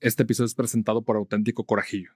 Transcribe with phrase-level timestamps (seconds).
[0.00, 2.12] Este episodio es presentado por Auténtico Corajillo.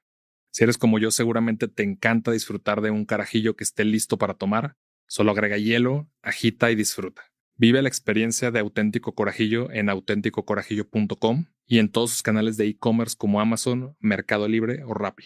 [0.51, 4.33] Si eres como yo, seguramente te encanta disfrutar de un carajillo que esté listo para
[4.33, 4.79] tomar.
[5.07, 7.21] Solo agrega hielo, agita y disfruta.
[7.57, 13.17] Vive la experiencia de Auténtico Corajillo en auténticocorajillo.com y en todos sus canales de e-commerce
[13.19, 15.25] como Amazon, Mercado Libre o Rappi.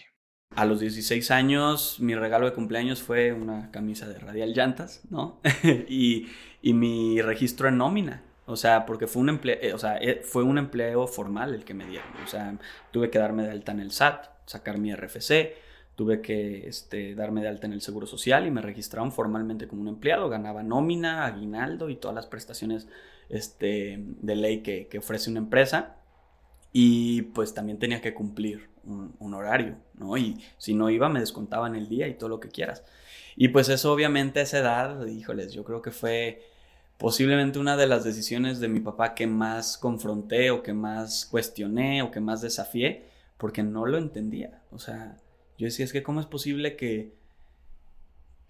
[0.53, 5.39] A los 16 años, mi regalo de cumpleaños fue una camisa de Radial Llantas, ¿no?
[5.87, 6.27] y,
[6.61, 8.28] y mi registro en nómina.
[8.49, 11.63] O sea, porque fue un, empleo, eh, o sea, eh, fue un empleo formal el
[11.63, 12.09] que me dieron.
[12.23, 12.57] O sea,
[12.91, 15.55] tuve que darme de alta en el SAT, sacar mi RFC,
[15.95, 19.81] tuve que este, darme de alta en el Seguro Social y me registraron formalmente como
[19.81, 20.29] un empleado.
[20.29, 22.87] Ganaba nómina, aguinaldo y todas las prestaciones
[23.29, 25.97] este, de ley que, que ofrece una empresa.
[26.71, 30.17] Y pues también tenía que cumplir un, horario, ¿no?
[30.17, 32.83] Y si no iba, me descontaban el día y todo lo que quieras.
[33.35, 36.48] Y pues eso obviamente a esa edad, híjoles, yo creo que fue
[36.99, 42.03] posiblemente una de las decisiones de mi papá que más confronté o que más cuestioné
[42.03, 43.05] o que más desafié,
[43.37, 44.61] porque no lo entendía.
[44.69, 45.17] O sea,
[45.57, 47.13] yo decía, es que cómo es posible que,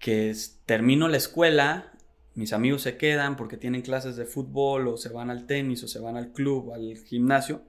[0.00, 0.34] que
[0.66, 1.92] termino la escuela,
[2.34, 5.88] mis amigos se quedan porque tienen clases de fútbol o se van al tenis o
[5.88, 7.62] se van al club, al gimnasio,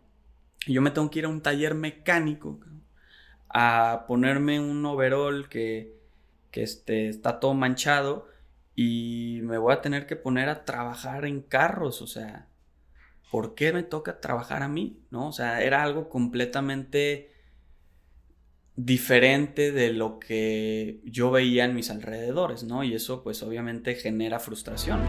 [0.66, 2.60] y yo me tengo que ir a un taller mecánico
[3.50, 5.96] a ponerme un overall que,
[6.50, 8.31] que este, está todo manchado
[8.82, 12.48] y me voy a tener que poner a trabajar en carros, o sea,
[13.30, 15.00] ¿por qué me toca trabajar a mí?
[15.12, 15.28] ¿No?
[15.28, 17.32] O sea, era algo completamente
[18.76, 22.84] diferente de lo que yo veía en mis alrededores, ¿no?
[22.84, 25.00] Y eso pues obviamente genera frustración.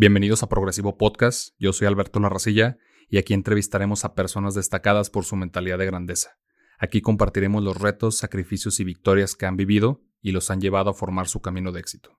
[0.00, 2.78] Bienvenidos a Progresivo Podcast, yo soy Alberto Larracilla
[3.10, 6.38] y aquí entrevistaremos a personas destacadas por su mentalidad de grandeza.
[6.78, 10.94] Aquí compartiremos los retos, sacrificios y victorias que han vivido y los han llevado a
[10.94, 12.18] formar su camino de éxito.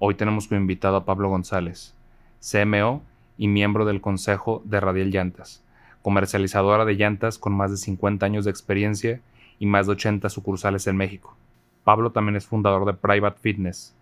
[0.00, 1.94] Hoy tenemos como invitado a Pablo González,
[2.40, 3.04] CMO
[3.38, 5.62] y miembro del Consejo de Radial Llantas,
[6.02, 9.20] comercializadora de llantas con más de 50 años de experiencia
[9.60, 11.36] y más de 80 sucursales en México.
[11.84, 13.94] Pablo también es fundador de Private Fitness,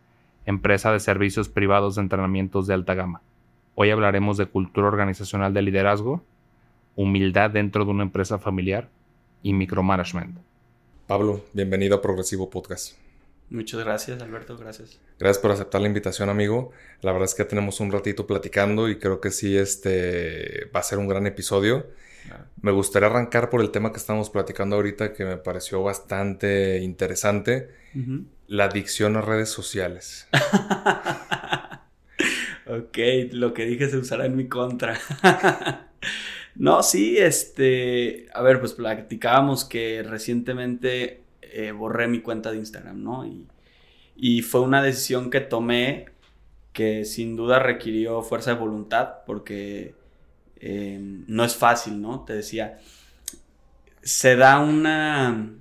[0.50, 3.22] empresa de servicios privados de entrenamientos de alta gama.
[3.74, 6.22] Hoy hablaremos de cultura organizacional de liderazgo,
[6.96, 8.88] humildad dentro de una empresa familiar
[9.42, 10.38] y micromanagement.
[11.06, 12.96] Pablo, bienvenido a Progresivo Podcast.
[13.48, 15.00] Muchas gracias, Alberto, gracias.
[15.18, 16.70] Gracias por aceptar la invitación, amigo.
[17.00, 20.84] La verdad es que tenemos un ratito platicando y creo que sí, este va a
[20.84, 21.86] ser un gran episodio.
[22.60, 27.70] Me gustaría arrancar por el tema que estamos platicando ahorita, que me pareció bastante interesante
[28.50, 30.26] la adicción a redes sociales.
[32.66, 32.98] ok,
[33.30, 34.98] lo que dije se usará en mi contra.
[36.56, 43.04] no, sí, este, a ver, pues platicábamos que recientemente eh, borré mi cuenta de Instagram,
[43.04, 43.24] ¿no?
[43.24, 43.46] Y,
[44.42, 46.06] fue una decisión que tomé
[46.72, 49.94] que sin duda requirió fuerza de voluntad porque
[50.56, 52.24] eh, no es fácil, ¿no?
[52.24, 52.80] Te decía,
[54.02, 55.52] se da una,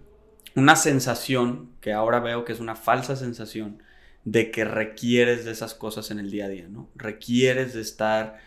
[0.59, 3.81] una sensación que ahora veo que es una falsa sensación
[4.25, 6.90] de que requieres de esas cosas en el día a día, ¿no?
[6.96, 8.38] Requieres de estar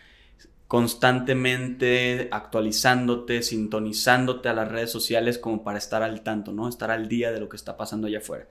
[0.67, 6.67] constantemente actualizándote, sintonizándote a las redes sociales como para estar al tanto, ¿no?
[6.69, 8.47] Estar al día de lo que está pasando allá afuera.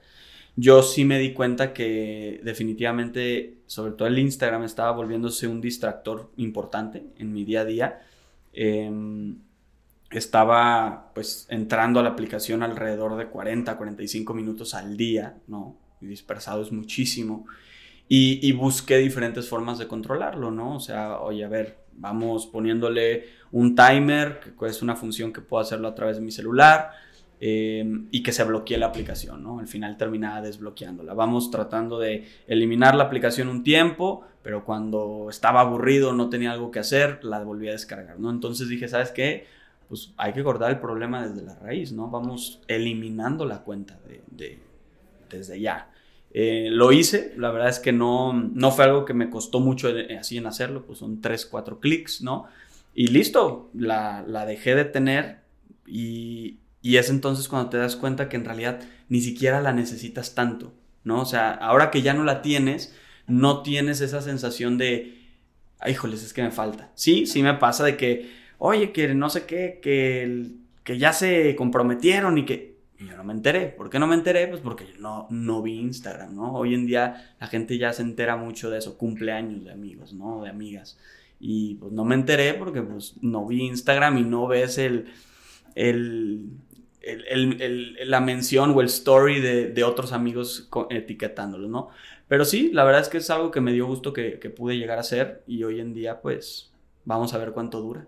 [0.55, 6.31] Yo sí me di cuenta que definitivamente, sobre todo el Instagram, estaba volviéndose un distractor
[6.37, 8.01] importante en mi día a día.
[8.53, 9.39] Em,
[10.17, 15.77] estaba pues entrando a la aplicación alrededor de 40, 45 minutos al día, ¿no?
[16.01, 17.45] Y dispersado es muchísimo.
[18.07, 20.75] Y, busqué diferentes formas de controlarlo, ¿no?
[20.75, 25.61] O sea, oye, a ver, vamos poniéndole un timer, que es una función que puedo
[25.61, 26.91] hacerlo a través de mi celular,
[27.39, 29.59] em, y que se bloquee la aplicación, ¿no?
[29.59, 31.15] Al final terminaba desbloqueándola.
[31.15, 36.69] Vamos tratando de eliminar la aplicación un tiempo, pero cuando estaba aburrido, no tenía algo
[36.69, 38.29] que hacer, la volví a descargar, ¿no?
[38.29, 39.47] Entonces dije, ¿sabes qué?
[39.93, 42.09] Pues hay que cortar el problema desde la raíz, ¿no?
[42.09, 43.99] Vamos eliminando la cuenta
[44.31, 44.59] de,
[45.29, 45.91] desde ya.
[46.31, 49.93] Eh, lo hice, la verdad es que no, no fue algo que me costó mucho
[50.19, 52.47] así en hacerlo, pues son 3, 4 clics, ¿no?
[52.95, 55.41] Y listo, la, la dejé de tener
[55.85, 58.79] y, y, es entonces cuando te das cuenta que en realidad
[59.09, 60.73] ni siquiera la necesitas tanto,
[61.03, 61.21] ¿no?
[61.21, 62.97] O sea, ahora que ya no la tienes,
[63.27, 65.19] no tienes esa sensación de,
[65.87, 66.89] híjoles, es que me falta.
[66.95, 70.47] Sí, sí me pasa de que oye, que no sé qué, que,
[70.85, 72.77] que ya se comprometieron y que...
[72.97, 73.67] yo no me enteré.
[73.67, 74.47] ¿Por qué no me enteré?
[74.47, 76.53] Pues porque yo no, no vi Instagram, ¿no?
[76.53, 80.43] Hoy en día la gente ya se entera mucho de eso, cumpleaños de amigos, ¿no?
[80.43, 80.97] De amigas.
[81.41, 85.11] Y pues no me enteré porque pues no vi Instagram y no ves el,
[85.75, 86.49] el,
[88.05, 91.89] la mención o el story de, otros amigos etiquetándolos, ¿no?
[92.29, 94.77] Pero sí, la verdad es que es algo que me dio gusto que, que pude
[94.77, 96.71] llegar a hacer y hoy en día pues
[97.03, 98.07] vamos a ver cuánto dura.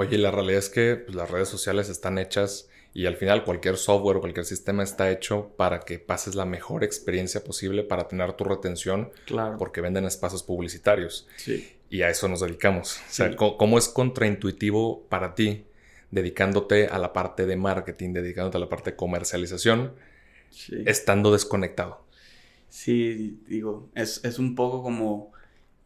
[0.00, 3.76] Oye, la realidad es que pues, las redes sociales están hechas y al final cualquier
[3.76, 8.34] software o cualquier sistema está hecho para que pases la mejor experiencia posible para tener
[8.34, 9.10] tu retención.
[9.26, 9.56] Claro.
[9.58, 11.26] Porque venden espacios publicitarios.
[11.36, 11.68] Sí.
[11.90, 12.98] Y a eso nos dedicamos.
[13.08, 15.64] O sea, ¿cómo es contraintuitivo para ti
[16.12, 19.94] dedicándote a la parte de marketing, dedicándote a la parte de comercialización,
[20.86, 22.04] estando desconectado?
[22.68, 25.32] Sí, digo, es, es un poco como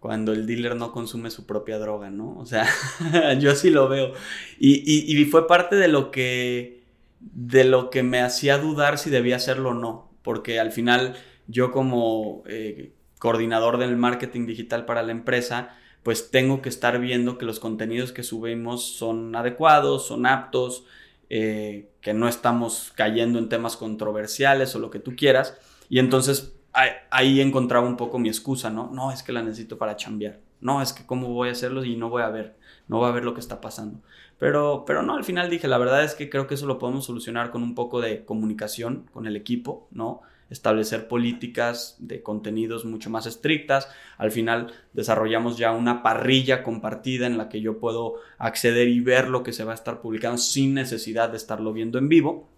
[0.02, 2.36] cuando el dealer no consume su propia droga, ¿no?
[2.36, 2.66] O sea,
[3.38, 4.12] yo así lo veo.
[4.58, 6.82] Y, fue parte de lo que
[7.20, 11.14] de lo que me hacía dudar si debía hacerlo o no, porque al final
[11.46, 17.38] yo como eh, coordinador del marketing digital para la empresa, pues tengo que estar viendo
[17.38, 20.84] que los contenidos que subimos son adecuados, son aptos,
[21.30, 25.56] eh, que no estamos cayendo en temas controversiales o lo que tú quieras.
[25.88, 28.90] Y entonces ahí encontraba un poco mi excusa, ¿no?
[28.92, 30.40] No, es que la necesito para chambear.
[30.60, 32.56] No, es que cómo voy a hacerlo y no voy a ver,
[32.88, 34.00] no voy a ver lo que está pasando.
[34.38, 37.04] Pero, pero no, al final dije, la verdad es que creo que eso lo podemos
[37.04, 40.22] solucionar con un poco de comunicación con el equipo, ¿no?
[40.50, 43.88] Establecer políticas de contenidos mucho más estrictas.
[44.18, 49.28] Al final desarrollamos ya una parrilla compartida en la que yo puedo acceder y ver
[49.28, 52.48] lo que se va a estar publicando sin necesidad de estarlo viendo en vivo.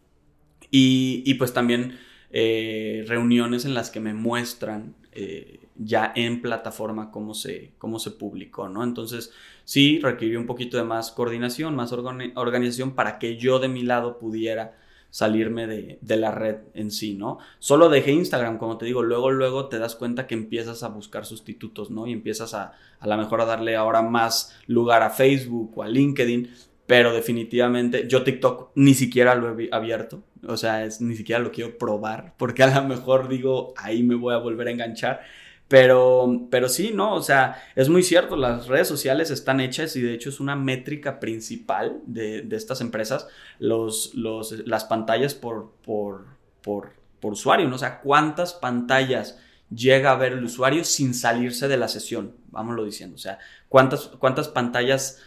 [0.71, 1.99] Y, y pues también
[2.37, 8.11] eh, reuniones en las que me muestran eh, ya en plataforma cómo se, cómo se
[8.11, 8.83] publicó, ¿no?
[8.83, 9.33] Entonces,
[9.63, 14.19] sí, requirió un poquito de más coordinación, más organización para que yo de mi lado
[14.19, 14.77] pudiera
[15.11, 17.39] salirme de, la red en sí, ¿no?
[17.61, 21.27] Solo dejé Instagram, como te digo, luego, luego te das cuenta que empiezas a buscar
[21.27, 22.09] sustitutos, ¿no?
[22.09, 25.89] Y empiezas a, a lo mejor a darle ahora más lugar a Facebook o a
[25.89, 26.51] LinkedIn,
[26.87, 31.51] pero definitivamente yo TikTok ni siquiera lo he abierto, o sea, es, ni siquiera lo
[31.51, 35.21] quiero probar, porque a lo mejor digo, ahí me voy a volver a enganchar.
[35.67, 37.15] Pero, pero sí, ¿no?
[37.15, 40.57] O sea, es muy cierto, las redes sociales están hechas y de hecho es una
[40.57, 43.29] métrica principal de, de estas empresas,
[43.59, 46.27] los, los, las pantallas por, por,
[46.61, 47.77] por, por usuario, ¿no?
[47.77, 49.39] O sea, cuántas pantallas
[49.75, 53.39] llega a ver el usuario sin salirse de la sesión, vámonos diciendo, o sea,
[53.71, 55.23] cuántas, cuántas pantallas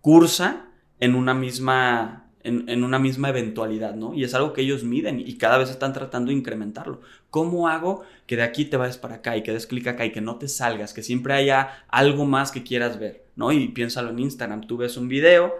[0.00, 0.69] cursa
[1.00, 4.14] en una misma, en, una misma eventualidad, ¿no?
[4.14, 7.00] Y es algo que ellos miden y cada vez están tratando de incrementarlo.
[7.30, 10.12] ¿Cómo hago que de aquí te vayas para acá y que des clic acá y
[10.12, 13.50] que no te salgas, que siempre haya algo más que quieras ver, ¿no?
[13.50, 15.54] Y piénsalo en Instagram, tú ves un video,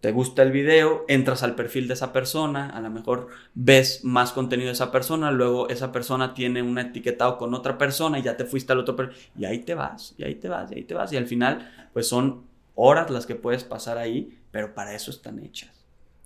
[0.00, 4.32] te gusta el video, entras al perfil de esa persona, a lo mejor ves más
[4.32, 8.36] contenido de esa persona, luego esa persona tiene un etiquetado con otra persona y ya
[8.36, 8.96] te fuiste al otro
[9.38, 11.70] y ahí te vas, y ahí te vas, y ahí te vas y al final
[11.92, 12.42] pues son
[12.74, 15.70] horas las que puedes pasar ahí pero para eso están hechas.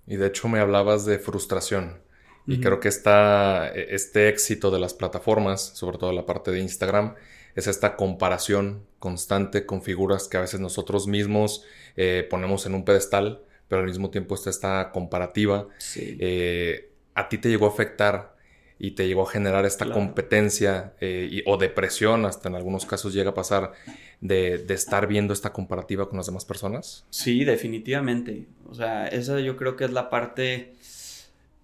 [0.07, 2.05] Y de hecho me hablabas de frustración.
[2.49, 6.61] Y creo que esta, e, este éxito de las plataformas, sobre todo la parte de
[6.61, 7.15] Instagram,
[7.57, 11.65] es esta comparación constante con figuras que a veces nosotros mismos
[11.97, 15.67] eh, ponemos en un pedestal, pero al mismo tiempo está esta comparativa.
[15.97, 18.36] Eh, ¿A ti te llegó a afectar
[18.79, 23.31] y te llegó a generar esta competencia eh, o depresión, hasta en algunos casos llega
[23.31, 23.73] a pasar,
[24.21, 27.07] de, estar viendo esta comparativa con las demás personas?
[27.11, 28.47] Sí, definitivamente.
[28.69, 30.75] O sea, esa yo creo que es la parte,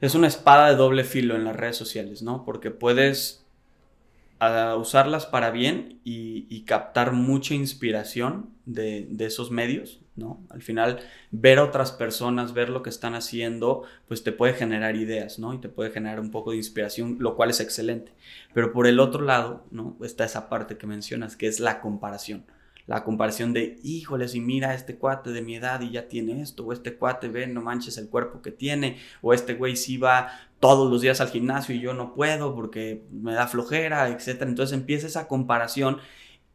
[0.00, 2.44] es una espada de doble filo en las redes sociales, ¿no?
[2.44, 3.44] Porque puedes
[4.76, 10.44] usarlas para bien y, captar mucha inspiración de, de esos medios, ¿no?
[10.50, 11.00] Al final,
[11.30, 15.54] ver a otras personas, ver lo que están haciendo, pues te puede generar ideas, ¿no?
[15.54, 18.12] Y te puede generar un poco de inspiración, lo cual es excelente.
[18.52, 19.96] Pero por el otro lado, ¿no?
[20.02, 22.44] Está esa parte que mencionas, que es la comparación.
[22.86, 26.64] La comparación de, híjoles, y mira este cuate de mi edad y ya tiene esto,
[26.66, 30.28] o este cuate, ve, no manches el cuerpo que tiene, o este güey sí va
[30.60, 34.42] todos los días al gimnasio y yo no puedo porque me da flojera, etc.
[34.42, 35.98] Entonces empieza esa comparación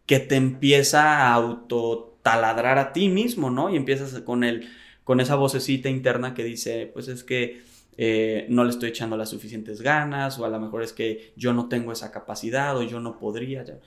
[0.06, 3.70] que te empieza a auto taladrar a ti mismo, ¿no?
[3.70, 4.68] Y empiezas con, el,
[5.06, 7.62] con esa vocecita interna que dice, pues es que
[7.98, 11.54] eh, no le estoy echando las suficientes ganas, o a lo mejor es que yo
[11.54, 13.62] no tengo esa capacidad, o yo no podría.
[13.62, 13.80] Eh,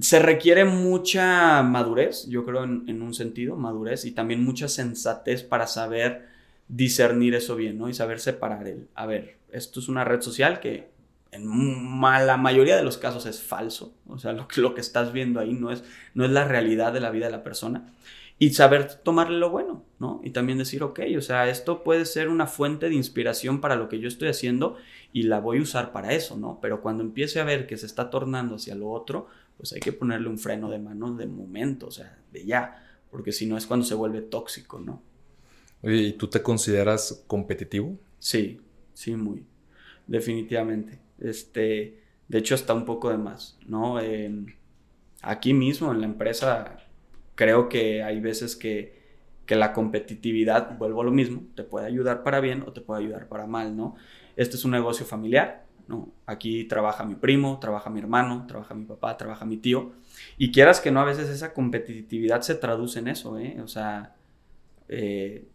[0.00, 5.66] se requiere mucha madurez, yo creo en, un sentido, madurez, y también mucha sensatez para
[5.66, 6.26] saber
[6.68, 7.90] discernir eso bien, ¿no?
[7.90, 10.88] Y saber separar el, a ver, esto es una red social que
[11.32, 15.12] en la mayoría de los casos es falso, o sea, lo que, lo que estás
[15.12, 15.84] viendo ahí no es,
[16.14, 17.92] no es la realidad de la vida de la persona.
[18.38, 20.22] Y saber tomarle lo bueno, ¿no?
[20.24, 23.90] Y también decir, ok, o sea, esto puede ser una fuente de inspiración para lo
[23.90, 24.76] que yo estoy haciendo
[25.12, 26.58] y la voy a usar para eso, ¿no?
[26.62, 29.92] Pero cuando empiece a ver que se está tornando hacia lo otro, pues hay que
[29.92, 33.66] ponerle un freno de mano de momento, o sea, de ya, porque si no es
[33.66, 35.02] cuando se vuelve tóxico, ¿no?
[35.82, 37.98] ¿y tú te consideras competitivo?
[38.18, 38.60] Sí,
[38.94, 39.44] sí, muy.
[40.06, 40.98] Definitivamente.
[41.20, 43.98] Este, de hecho, está un poco de más, ¿no?
[45.22, 46.78] aquí mismo en la empresa
[47.40, 49.00] creo que hay veces que,
[49.46, 53.02] que, la competitividad, vuelvo a lo mismo, te puede ayudar para bien o te puede
[53.02, 53.96] ayudar para mal, ¿no?
[54.36, 56.12] Este es un negocio familiar, ¿no?
[56.26, 59.92] Aquí trabaja mi primo, trabaja mi hermano, trabaja mi papá, trabaja mi tío.
[60.36, 63.58] Y quieras que no, a veces esa competitividad se traduce en eso, ¿eh?
[63.62, 64.14] O sea,
[64.88, 65.48] eh,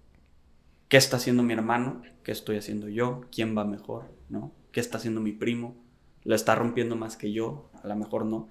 [0.87, 2.01] ¿qué está haciendo mi hermano?
[2.23, 3.21] ¿Qué estoy haciendo yo?
[3.31, 4.11] ¿Quién va mejor?
[4.27, 4.51] ¿No?
[4.75, 5.73] ¿Qué está haciendo mi primo?
[6.25, 7.69] ¿Lo está rompiendo más que yo?
[7.81, 8.49] A lo mejor no.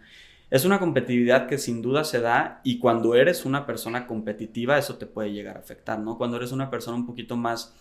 [0.49, 4.97] Es una competitividad que sin duda se da y cuando eres una persona competitiva eso
[4.97, 6.17] te puede llegar a afectar, ¿no?
[6.17, 7.75] Cuando eres una persona un poquito más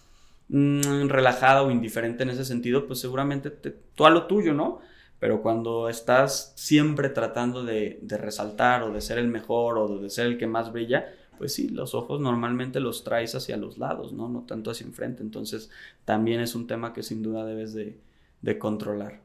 [0.50, 4.82] mm, relajada o indiferente en ese sentido, pues seguramente tú a lo tuyo, ¿no?
[5.22, 10.10] Pero cuando estás siempre tratando de, de, resaltar o de ser el mejor o de
[10.10, 14.12] ser el que más brilla, pues sí, los ojos normalmente los traes hacia los lados,
[14.12, 14.28] ¿no?
[14.28, 15.24] No tanto hacia enfrente.
[15.24, 15.72] Entonces
[16.04, 17.98] también es un tema que sin duda debes de,
[18.44, 19.22] de controlar.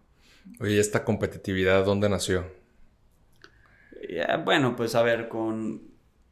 [0.60, 2.46] Oye, ¿esta competitividad dónde nació?
[4.44, 5.82] bueno, pues a ver, con,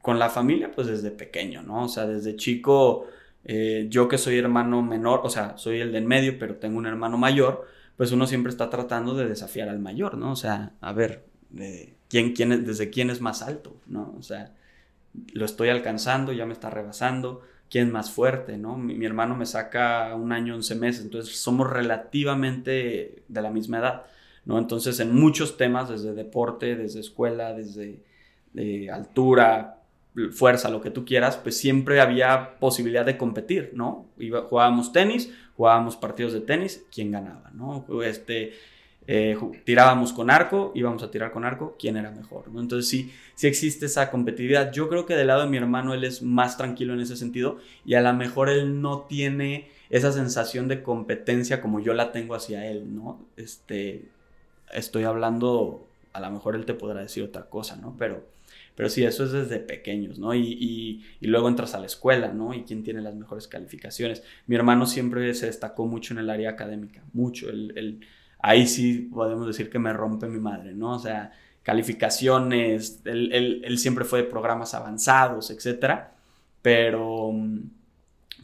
[0.01, 1.85] con, la familia, pues desde pequeño, ¿no?
[1.85, 3.07] O sea, desde chico,
[3.45, 6.87] eh, yo que soy hermano menor, o sea, soy el del medio, pero tengo un
[6.87, 7.67] hermano mayor,
[7.97, 10.33] pues uno siempre está tratando de desafiar al mayor, ¿no?
[10.33, 11.25] O sea, a ver,
[12.09, 14.15] ¿quién, quién desde quién es más alto, ¿no?
[14.17, 14.55] O sea,
[15.33, 18.77] lo estoy alcanzando, ya me está rebasando, quién es más fuerte, ¿no?
[18.77, 24.07] Mi, hermano me saca un año, once meses, entonces somos relativamente de la misma edad.
[24.45, 24.59] ¿no?
[24.59, 28.01] Entonces, en muchos temas, desde deporte, desde escuela, desde
[28.91, 29.77] altura,
[30.31, 34.07] fuerza, lo que tú quieras, pues siempre había posibilidad de competir, ¿no?
[34.49, 37.85] jugábamos tenis, jugábamos partidos de tenis, ¿quién ganaba, ¿no?
[38.03, 38.53] Este,
[39.07, 42.61] eh, tirábamos con arco, íbamos a tirar con arco, quién era mejor, ¿no?
[42.61, 44.73] Entonces sí, sí existe esa competitividad.
[44.73, 47.59] Yo creo que del lado de mi hermano él es más tranquilo en ese sentido
[47.85, 52.35] y a lo mejor él no tiene esa sensación de competencia como yo la tengo
[52.35, 53.25] hacia él, ¿no?
[53.37, 54.09] Este,
[54.73, 57.95] estoy hablando, a lo mejor él te podrá decir otra cosa, ¿no?
[57.99, 58.25] Pero,
[58.75, 60.35] pero sí, eso es desde pequeños, ¿no?
[60.35, 62.55] Y, luego entras a la escuela, ¿no?
[62.55, 64.23] Y quién tiene las mejores calificaciones.
[64.47, 67.49] Mi hermano siempre se destacó mucho en el área académica, mucho.
[67.49, 68.01] El,
[68.39, 70.97] ahí sí podemos decir que me rompe mi madre, ¿no?
[70.97, 76.15] O sea, calificaciones, él, él siempre fue de programas avanzados, etcétera,
[76.63, 77.33] pero,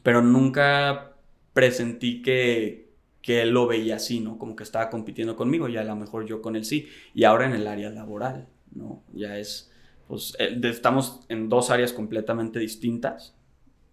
[0.02, 1.12] pero nunca
[1.52, 4.38] presentí que, que él lo veía así, ¿no?
[4.38, 6.88] Como que estaba compitiendo conmigo y a lo mejor yo con él sí.
[7.14, 9.02] Y ahora en el área laboral, ¿no?
[9.12, 9.70] Ya es,
[10.08, 13.34] pues, eh, estamos en dos áreas completamente distintas.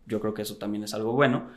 [0.06, 1.50] Yo creo que eso también es algo bueno.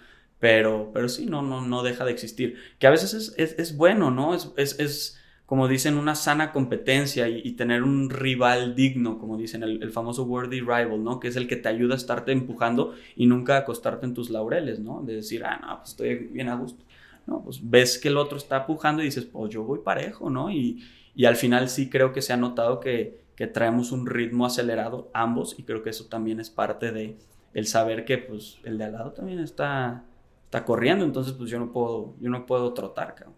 [0.43, 2.57] Pero, pero sí, no, no, no deja de existir.
[2.81, 4.35] Que a veces es, es, bueno, ¿no?
[4.35, 9.63] Es, es, es, como dicen, una sana competencia y, tener un rival digno, como dicen,
[9.63, 11.21] el, el, famoso worthy rival, ¿no?
[11.21, 14.81] Que es el que te ayuda a estarte empujando y nunca acostarte en tus laureles,
[14.81, 15.03] ¿no?
[15.03, 16.85] De decir, ah, no, pues estoy bien a gusto.
[17.27, 17.43] ¿no?
[17.45, 20.51] Pues ves que el otro está pujando y dices, pues yo voy parejo, ¿no?
[20.51, 20.83] Y,
[21.25, 23.21] al final sí creo que se ha notado que,
[23.53, 27.17] traemos un ritmo acelerado ambos y creo que eso también es parte de
[27.55, 30.05] el saber que pues el de al lado también está,
[30.53, 33.37] está corriendo, entonces pues yo no puedo, yo no puedo trotar, cabrón.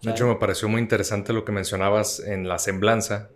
[0.00, 3.30] De hecho, me pareció muy interesante lo que mencionabas en la semblanza,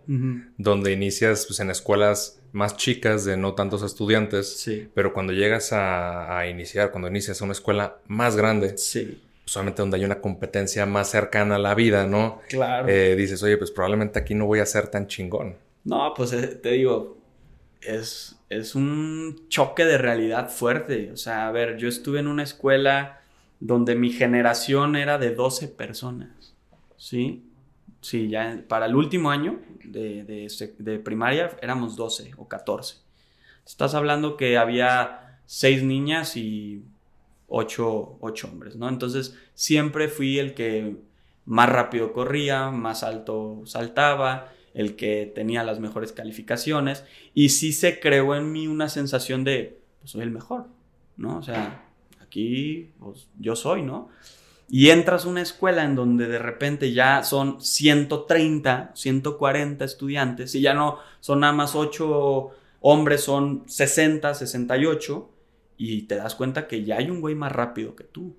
[0.57, 6.39] donde inicias pues, en escuelas más chicas de no tantos estudiantes, pero cuando llegas a,
[6.39, 11.09] a, iniciar, cuando inicias una escuela más grande, sí solamente donde hay una competencia más
[11.09, 12.39] cercana a la vida, ¿no?
[12.47, 12.87] Claro.
[12.87, 15.57] Eh, dices, oye, pues probablemente aquí no voy a ser tan chingón.
[15.83, 17.17] No, pues eh, te digo,
[17.81, 21.11] es, es un choque de realidad fuerte.
[21.11, 23.21] O sea, a ver, yo estuve en una escuela
[23.59, 26.53] donde mi generación era de 12 personas,
[26.97, 27.45] ¿sí?
[28.01, 30.23] Sí, ya para el último año de,
[30.77, 32.97] de, primaria éramos 12 o 14.
[33.65, 36.83] Estás hablando que había seis niñas y
[37.47, 38.89] ocho, hombres, ¿no?
[38.89, 40.97] Entonces siempre fui el que
[41.45, 47.03] más rápido corría, más alto saltaba, el que tenía las mejores calificaciones
[47.33, 50.67] y sí se creó en mí una sensación de, pues soy el mejor,
[51.17, 51.37] ¿no?
[51.37, 51.89] O sea,
[52.21, 54.09] aquí pues, yo soy, ¿no?
[54.69, 60.61] Y entras a una escuela en donde de repente ya son 130, 140 estudiantes y
[60.61, 62.49] ya no son nada más 8
[62.81, 65.29] hombres, son 60, 68
[65.77, 68.35] y te das cuenta que ya hay un güey más rápido que tú.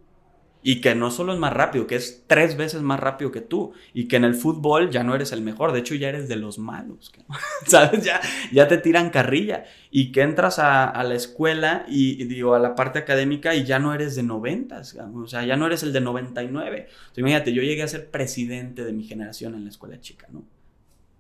[0.66, 3.74] Y que no solo es más rápido, que es tres veces más rápido que tú.
[3.92, 6.36] Y que en el fútbol ya no eres el mejor, de hecho ya eres de
[6.36, 7.12] los malos.
[7.66, 8.02] ¿Sabes?
[8.02, 8.18] Ya,
[8.50, 9.64] ya te tiran carrilla.
[9.90, 13.92] Y que entras a, la escuela y, digo, a la parte académica y ya no
[13.92, 14.80] eres de 90.
[15.14, 16.88] O sea, ya no eres el de 99.
[17.14, 20.38] O imagínate, yo llegué a ser presidente de mi generación en la escuela chica, ¿no?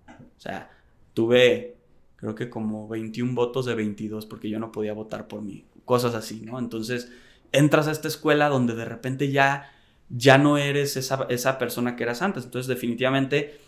[0.08, 0.70] O sea,
[1.12, 1.76] tuve
[2.16, 6.14] creo que como 21 votos de 22 porque yo no podía votar por mí cosas
[6.14, 6.58] así, ¿no?
[6.58, 7.10] Entonces,
[7.54, 9.72] entras a esta escuela donde de repente ya,
[10.10, 12.44] ya no eres esa, esa persona que eras antes.
[12.44, 13.58] Entonces, definitivamente,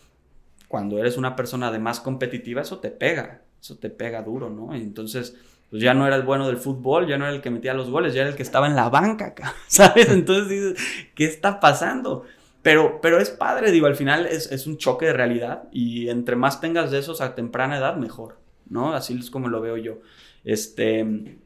[0.68, 4.74] cuando eres una persona de más competitiva, eso te pega, eso te pega duro, ¿no?
[4.74, 5.36] Entonces,
[5.70, 7.90] pues ya no era el bueno del fútbol, ya no era el que metía los
[7.90, 9.34] goles, ya era el que estaba en la banca,
[9.68, 10.08] ¿sabes?
[10.10, 12.24] Entonces dices, ¿qué está pasando?
[12.62, 16.34] Pero, pero es padre, digo, al final es, es, un choque de realidad y entre
[16.34, 18.38] más tengas de esos a temprana edad, mejor,
[18.68, 18.92] ¿no?
[18.92, 20.00] Así es como lo veo yo.
[20.42, 21.38] Este,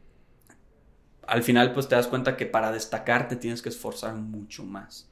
[1.30, 5.08] al final pues te das cuenta que para destacar te tienes que esforzar mucho más,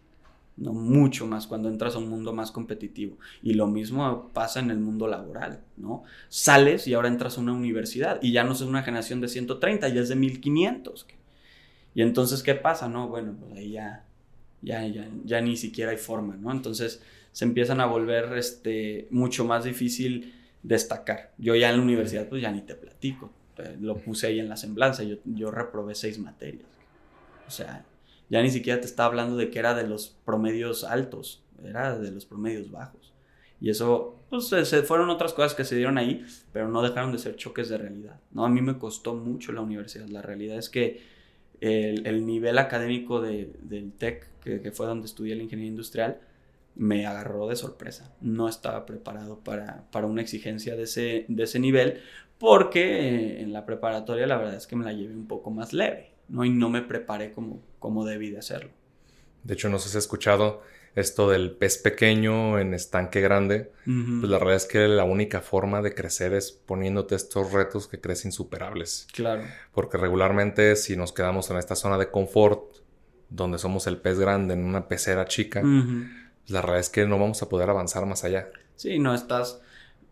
[0.57, 0.73] ¿no?
[0.73, 3.17] Mucho más cuando entras a un mundo más competitivo.
[3.43, 6.03] Y lo mismo pasa en el mundo laboral, ¿no?
[6.29, 9.89] Sales y ahora entras a una universidad y ya no es una generación de 130,
[9.89, 11.07] ya es de 1500.
[11.95, 12.89] Y entonces, ¿qué pasa?
[12.89, 14.05] No, bueno, pues ahí ya
[14.63, 16.51] ya, ya, ya ni siquiera hay forma, ¿no?
[16.51, 21.33] Entonces se empiezan a volver este, mucho más difícil destacar.
[21.39, 23.33] Yo ya en la universidad pues ya ni te platico,
[23.81, 26.67] lo puse ahí en la semblanza, yo, yo reprobé seis materias.
[27.47, 27.85] O sea,
[28.29, 32.11] ya ni siquiera te estaba hablando de que era de los promedios altos, era de
[32.11, 33.13] los promedios bajos.
[33.61, 37.19] Y eso, pues se fueron otras cosas que se dieron ahí, pero no dejaron de
[37.19, 38.21] ser choques de realidad.
[38.31, 38.45] ¿no?
[38.45, 40.07] A mí me costó mucho la universidad.
[40.09, 41.03] La realidad es que
[41.61, 46.21] el, el nivel académico de, del TEC, que, que, fue donde estudié la ingeniería industrial,
[46.77, 48.15] me agarró de sorpresa.
[48.21, 52.01] No estaba preparado para, para una exigencia de ese, de ese nivel,
[52.39, 55.73] porque eh, en la preparatoria la verdad es que me la llevé un poco más
[55.73, 56.45] leve, ¿no?
[56.45, 58.71] Y no me preparé como, como debí de hacerlo.
[59.43, 60.63] De hecho, no sé si has escuchado
[60.95, 65.81] esto del pez pequeño en estanque grande, pues la realidad es que la única forma
[65.81, 69.07] de crecer es poniéndote estos retos que crees insuperables.
[69.13, 69.45] Claro.
[69.73, 72.79] Porque regularmente si nos quedamos en esta zona de confort,
[73.29, 77.19] donde somos el pez grande en una pecera chica, pues la realidad es que no
[77.19, 78.51] vamos a poder avanzar más allá.
[78.75, 79.61] Sí, no, estás,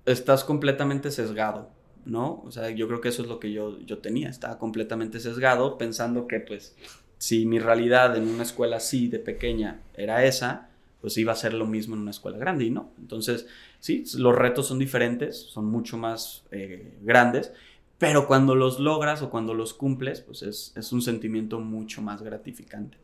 [0.04, 1.70] estás completamente sesgado,
[2.06, 2.42] ¿no?
[2.44, 5.76] O sea, yo creo que eso es lo que yo, yo tenía, estaba completamente sesgado
[5.76, 6.74] pensando que pues
[7.18, 10.70] si mi realidad en una escuela así de pequeña era esa,
[11.00, 12.90] pues iba a ser lo mismo en una escuela grande y no.
[12.98, 13.46] Entonces,
[13.80, 17.52] sí, los retos son diferentes, son mucho más eh, grandes,
[17.98, 22.22] pero cuando los logras o cuando los cumples, pues es, es, un sentimiento mucho más
[22.22, 22.98] gratificante,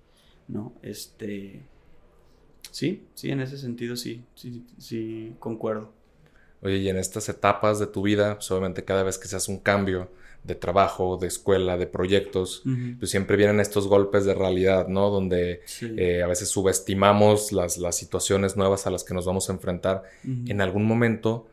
[0.48, 0.74] ¿no?
[0.82, 1.62] Este,
[2.70, 5.92] sí, sí, en ese sentido sí, sí, sí, concuerdo.
[6.62, 9.50] Oye, y en estas etapas de tu vida, pues obviamente cada vez que se hace
[9.50, 10.08] un cambio,
[10.44, 12.62] de trabajo, de escuela, de proyectos,
[12.98, 15.10] pues siempre vienen estos golpes de realidad, ¿no?
[15.10, 19.52] Donde eh, a veces subestimamos las, las, situaciones nuevas a las que nos vamos a
[19.52, 20.02] enfrentar.
[20.24, 21.46] En algún momento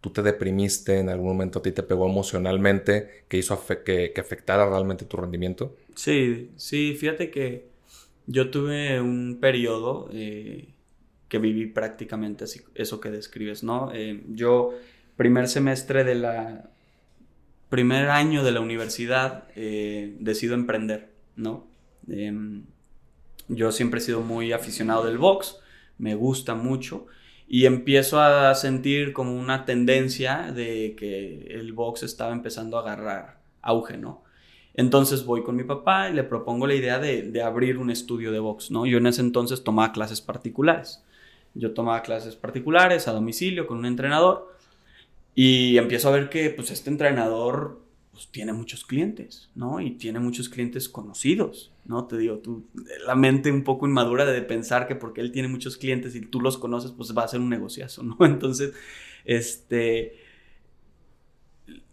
[0.00, 4.20] tú te deprimiste, en algún momento a ti te pegó emocionalmente, que hizo que, que,
[4.20, 5.76] afectara realmente tu rendimiento.
[5.94, 7.66] Sí, sí, fíjate que
[8.26, 10.66] yo tuve un periodo eh,
[11.32, 13.90] que viví prácticamente así, eso que describes, ¿no?
[13.94, 14.74] Eh, yo,
[15.16, 16.68] primer semestre de la
[17.70, 21.66] primer año de la universidad eh, decido emprender, ¿no?
[22.06, 22.66] Em,
[23.48, 25.56] yo siempre he sido muy aficionado del box,
[25.96, 27.06] me gusta mucho
[27.48, 33.40] y empiezo a sentir como una tendencia de que el box estaba empezando a agarrar
[33.62, 34.22] auge, ¿no?
[34.74, 38.32] Entonces voy con mi papá y le propongo la idea de, de, abrir un estudio
[38.32, 38.84] de box, ¿no?
[38.84, 41.02] Yo en ese entonces tomaba clases particulares.
[41.54, 44.54] Yo tomaba clases particulares a domicilio con un entrenador
[45.34, 49.80] y empiezo a ver que pues este entrenador pues, tiene muchos clientes, ¿no?
[49.80, 52.04] Y tiene muchos clientes conocidos, ¿no?
[52.06, 52.66] Te digo, tú,
[53.06, 56.40] la mente un poco inmadura de pensar que porque él tiene muchos clientes y tú
[56.40, 58.16] los conoces, pues va a ser un negociazo, ¿no?
[58.26, 58.74] Entonces,
[59.24, 60.18] este,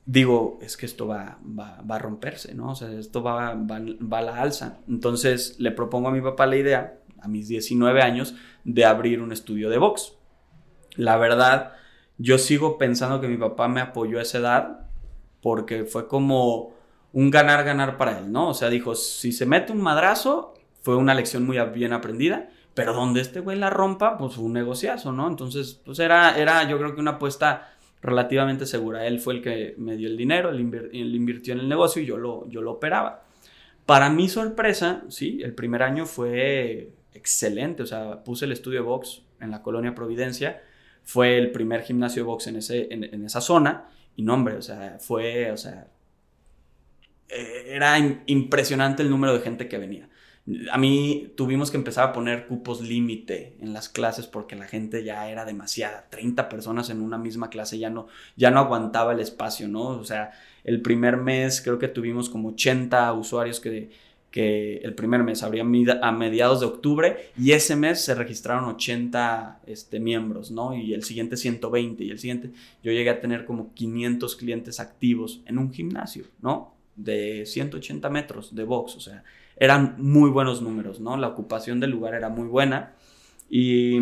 [0.06, 2.72] digo, es que esto va, va, va a romperse, ¿no?
[2.72, 4.80] O sea, esto va, va, va, a la alza.
[4.90, 8.36] Entonces, le propongo a mi papá la idea, a mis 19 años,
[8.74, 10.14] de abrir un estudio de box.
[10.96, 11.74] La verdad,
[12.18, 14.80] yo sigo pensando que mi papá me apoyó a esa edad
[15.42, 16.74] porque fue como
[17.14, 18.50] un ganar-ganar para él, ¿no?
[18.50, 22.94] O sea, dijo, si se mete un madrazo, fue una lección muy bien aprendida, pero
[22.94, 25.28] donde este güey la rompa, pues fue un negociazo, ¿no?
[25.28, 29.08] Entonces, pues era, era yo creo que una apuesta relativamente segura.
[29.08, 30.60] Él fue el que me dio el dinero, él,
[31.16, 33.24] invirtió en el negocio y yo lo, yo lo operaba.
[33.88, 38.86] Para mi sorpresa, sí, el primer año fue excelente, o sea, puse el estudio de
[38.86, 40.62] box en la colonia Providencia
[41.10, 43.90] fue el primer gimnasio de box en, ese, en, esa zona.
[44.16, 45.88] Y no, hombre, o sea, fue, o sea,
[47.28, 50.08] era impresionante el número de gente que venía.
[50.72, 55.04] A mí tuvimos que empezar a poner cupos límite en las clases porque la gente
[55.04, 56.08] ya era demasiada.
[56.12, 59.88] 30 personas en una misma clase ya no, ya no aguantaba el espacio, ¿no?
[59.88, 60.32] O sea,
[60.64, 63.90] el primer mes creo que tuvimos como 80 usuarios que
[64.32, 69.62] que el primer mes habría a mediados de octubre y ese mes se registraron 80
[69.66, 70.76] este, miembros, ¿no?
[70.76, 72.52] Y el siguiente 120 y el siguiente
[72.84, 76.76] yo llegué a tener como 500 clientes activos en un gimnasio, ¿no?
[76.96, 79.24] De 180 metros de box, o sea,
[79.58, 81.18] eran muy buenos números, ¿no?
[81.18, 82.94] La ocupación del lugar era muy buena
[83.50, 83.98] y,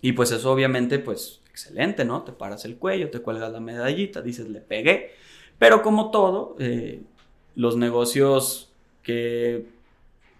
[0.00, 2.22] y pues eso obviamente, pues excelente, ¿no?
[2.22, 5.10] Te paras el cuello, te cuelgas la medallita, dices, le pegué.
[5.58, 7.02] Pero como todo, eh,
[7.54, 8.73] los negocios
[9.04, 9.66] que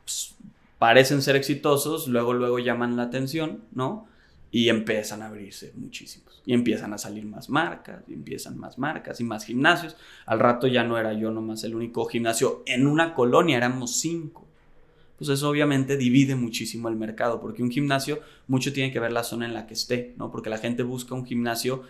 [0.05, 0.35] pues,
[0.79, 4.09] parecen ser exitosos, luego, luego llaman la atención, ¿no?
[4.51, 6.43] Y empiezan a abrirse muchísimos.
[6.47, 9.97] Y empiezan a salir más marcas, y empiezan más marcas y más gimnasios.
[10.27, 12.63] Al rato ya no era yo nomás el único gimnasio.
[12.67, 14.45] En una colonia éramos cinco.
[15.17, 19.23] Pues eso obviamente divide muchísimo el mercado, porque un gimnasio mucho tiene que ver la
[19.23, 20.31] zona en la que esté, ¿no?
[20.31, 21.85] Porque la gente busca un gimnasio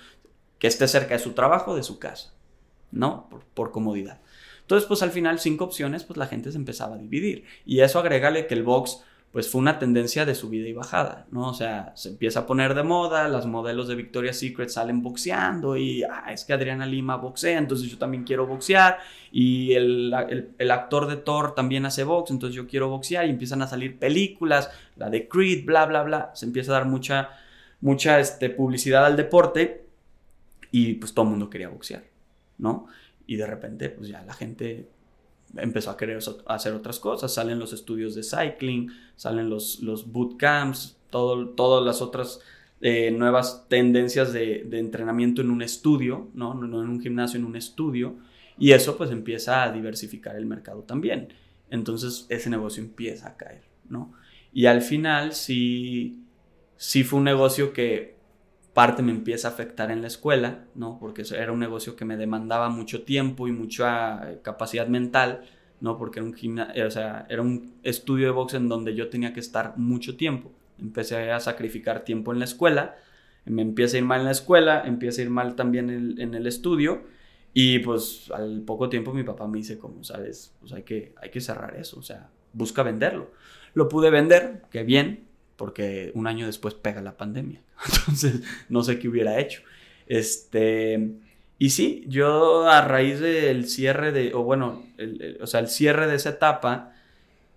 [0.59, 2.33] que esté cerca de su trabajo, de su casa,
[2.93, 3.29] ¿no?
[3.31, 4.21] Por, por comodidad.
[4.65, 7.45] Entonces, pues al final, cinco opciones, pues la gente se empezaba a dividir.
[7.65, 11.49] Y eso agrégale que el box pues fue una tendencia de subida y bajada, ¿no?
[11.49, 15.77] O sea, se empieza a poner de moda, las modelos de Victoria's Secret salen boxeando
[15.77, 19.01] y, ah, es que Adriana Lima boxea, entonces yo también quiero boxear
[19.33, 20.15] y el,
[20.71, 24.71] actor de Thor también hace box, entonces yo quiero boxear y empiezan a salir películas,
[24.95, 27.31] la de Creed, bla, bla, bla, se empieza a dar mucha,
[27.81, 29.85] mucha este, publicidad al deporte
[30.71, 32.05] y pues todo el mundo quería boxear,
[32.59, 32.87] ¿no?
[33.27, 34.89] Y de repente, pues ya la gente
[35.57, 37.33] empezó a querer hacer otras cosas.
[37.33, 42.41] Salen los estudios de cycling, salen los, los bootcamps, todo, todas las otras
[42.81, 46.55] eh, nuevas tendencias de, entrenamiento en un estudio, ¿no?
[46.55, 46.83] ¿no?
[46.83, 48.17] en un gimnasio, en un estudio.
[48.59, 51.29] Y eso pues empieza a diversificar el mercado también.
[51.71, 54.13] Entonces ese negocio empieza a caer, ¿no?
[54.53, 56.23] Y al final sí,
[56.77, 58.14] sí fue un negocio que
[58.75, 60.99] parte me empieza a afectar en la escuela, ¿no?
[60.99, 65.45] Porque era un negocio que me demandaba mucho tiempo y mucha eh, capacidad mental,
[65.81, 65.97] ¿no?
[65.97, 69.41] Porque era un, o sea, era un estudio de box en donde yo tenía que
[69.41, 70.53] estar mucho tiempo.
[70.79, 72.97] Empecé a sacrificar tiempo en la escuela,
[73.45, 76.47] me empieza a ir mal en la escuela, empieza a ir mal también en, el
[76.47, 77.05] estudio
[77.53, 81.31] y pues al poco tiempo mi papá me dice como, sabes, pues hay que, hay
[81.31, 83.31] que cerrar eso, o sea, busca venderlo.
[83.75, 87.63] Lo pude vender, qué bien, porque un año después pega la pandemia.
[87.99, 89.63] Entonces, no sé qué hubiera hecho.
[90.07, 91.17] Este,
[91.59, 96.07] y sí, yo a raíz del cierre de, o bueno, el, o sea, el cierre
[96.07, 96.95] de esa etapa,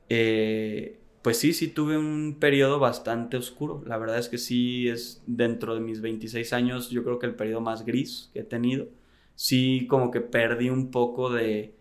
[0.10, 3.84] eh, pues sí, sí tuve un periodo bastante oscuro.
[3.86, 7.36] La verdad es que sí es dentro de mis 26 años, yo creo que el
[7.36, 8.88] periodo más gris que he tenido.
[9.36, 11.74] Sí, como que perdí un poco de,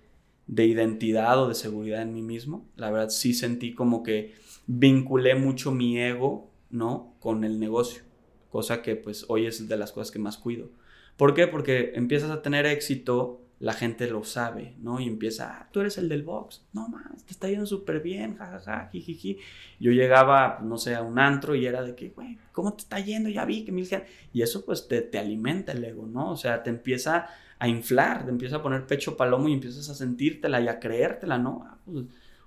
[0.46, 2.66] de identidad o de seguridad en mí mismo.
[2.76, 4.34] La verdad sí sentí como que
[4.66, 7.14] vinculé mucho mi ego, ¿no?
[7.20, 8.02] Con el negocio,
[8.50, 10.70] cosa que pues hoy es de las cosas que más cuido.
[11.16, 11.46] ¿Por qué?
[11.46, 15.00] Porque empiezas a tener éxito, la gente lo sabe, ¿no?
[15.00, 18.36] Y empieza, ah, tú eres el del box, no más, te está yendo súper bien,
[18.36, 19.38] jajaja, jijiji.
[19.80, 23.00] Yo llegaba, no sé, a un antro y era de que, güey, ¿cómo te está
[23.00, 23.30] yendo?
[23.30, 23.88] Ya vi que mil
[24.32, 26.32] Y eso pues te, te alimenta el ego, ¿no?
[26.32, 29.94] O sea, te empieza a inflar, te empieza a poner pecho palomo y empiezas a
[29.94, 31.64] sentírtela y a creértela, ¿no?
[31.66, 32.04] Ah, pues,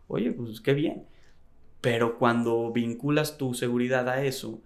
[0.07, 1.05] oye, pues qué bien.
[1.81, 4.61] Pero cuando vinculas tu seguridad a eso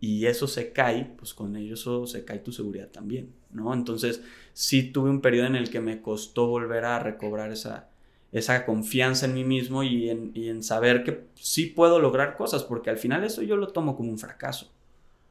[0.00, 3.72] y eso se cae, pues con eso se cae tu seguridad también, ¿no?
[3.72, 7.88] Entonces, sí tuve un periodo en el que me costó volver a recobrar esa,
[8.32, 12.64] esa confianza en mí mismo y en, y en saber que sí puedo lograr cosas,
[12.64, 14.66] porque al final eso yo lo tomo como un fracaso.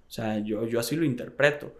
[0.07, 1.73] O sea, yo, yo así lo interpreto.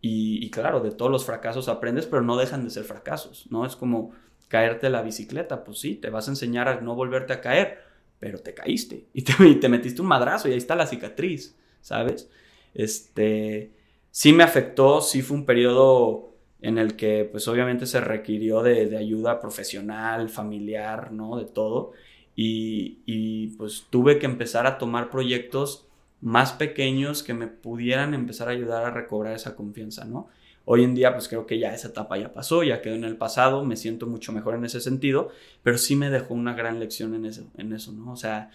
[0.00, 3.64] Y, y, claro, de todos los fracasos aprendes, pero no dejan de ser fracasos, ¿no?
[3.64, 4.12] Es como
[4.48, 7.82] caerte la bicicleta, pues sí, te vas a enseñar a no volverte a caer,
[8.24, 12.30] pero te caíste y te, metiste un madrazo y ahí está la cicatriz, ¿sabes?
[12.72, 13.70] Este,
[14.10, 16.32] sí me afectó, sí fue un periodo
[16.62, 21.36] en el que pues obviamente se requirió de, ayuda profesional, familiar, ¿no?
[21.36, 21.92] De todo.
[22.34, 25.86] Y, y, pues tuve que empezar a tomar proyectos
[26.22, 30.28] más pequeños que me pudieran empezar a ayudar a recobrar esa confianza, ¿no?
[30.66, 33.16] Hoy en día, pues creo que ya esa etapa ya pasó, ya quedó en el
[33.16, 35.28] pasado, me siento mucho mejor en ese sentido,
[35.62, 38.12] pero sí me dejó una gran lección en eso, en eso ¿no?
[38.12, 38.50] O sea,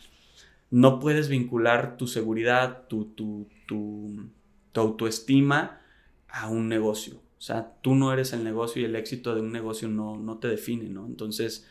[0.72, 4.30] no puedes vincular tu seguridad, tu, tu, tu,
[4.74, 5.82] autoestima
[6.30, 7.15] a un negocio.
[7.38, 10.38] O sea, tú no eres el negocio y el éxito de un negocio no, no
[10.38, 11.06] te define, ¿no?
[11.06, 11.67] Entonces,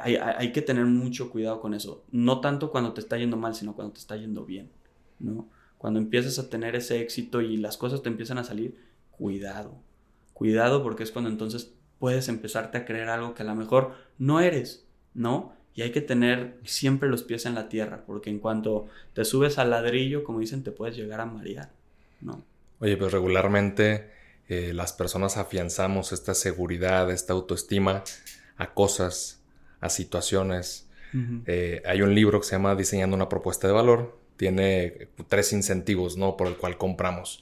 [0.00, 2.04] hay, hay, que tener mucho cuidado con eso.
[2.12, 4.70] No tanto cuando te está yendo mal, sino cuando te está yendo bien,
[5.18, 5.48] ¿no?
[5.76, 8.76] Cuando empiezas a tener ese éxito y las cosas te empiezan a salir,
[9.18, 9.74] cuidado.
[10.32, 14.40] Cuidado porque es cuando entonces puedes empezarte a creer algo que a lo mejor no
[14.40, 15.54] eres, ¿no?
[15.74, 19.58] Y hay que tener siempre los pies en la tierra, porque en cuanto te subes
[19.58, 21.70] al ladrillo, como dicen, te puedes llegar a marear,
[22.20, 22.42] ¿no?
[22.80, 24.10] Oye, pues regularmente
[24.48, 28.04] eh, las personas afianzamos esta seguridad, esta autoestima
[28.56, 29.42] a cosas,
[29.80, 30.88] a situaciones.
[31.46, 36.16] Eh, hay un libro que se llama Diseñando una propuesta de valor, tiene tres incentivos,
[36.16, 36.36] ¿no?
[36.36, 37.40] Por el cual compramos.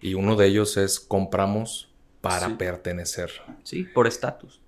[0.00, 1.88] Y uno de ellos es compramos
[2.20, 3.30] para pertenecer.
[3.64, 4.60] Sí, por estatus.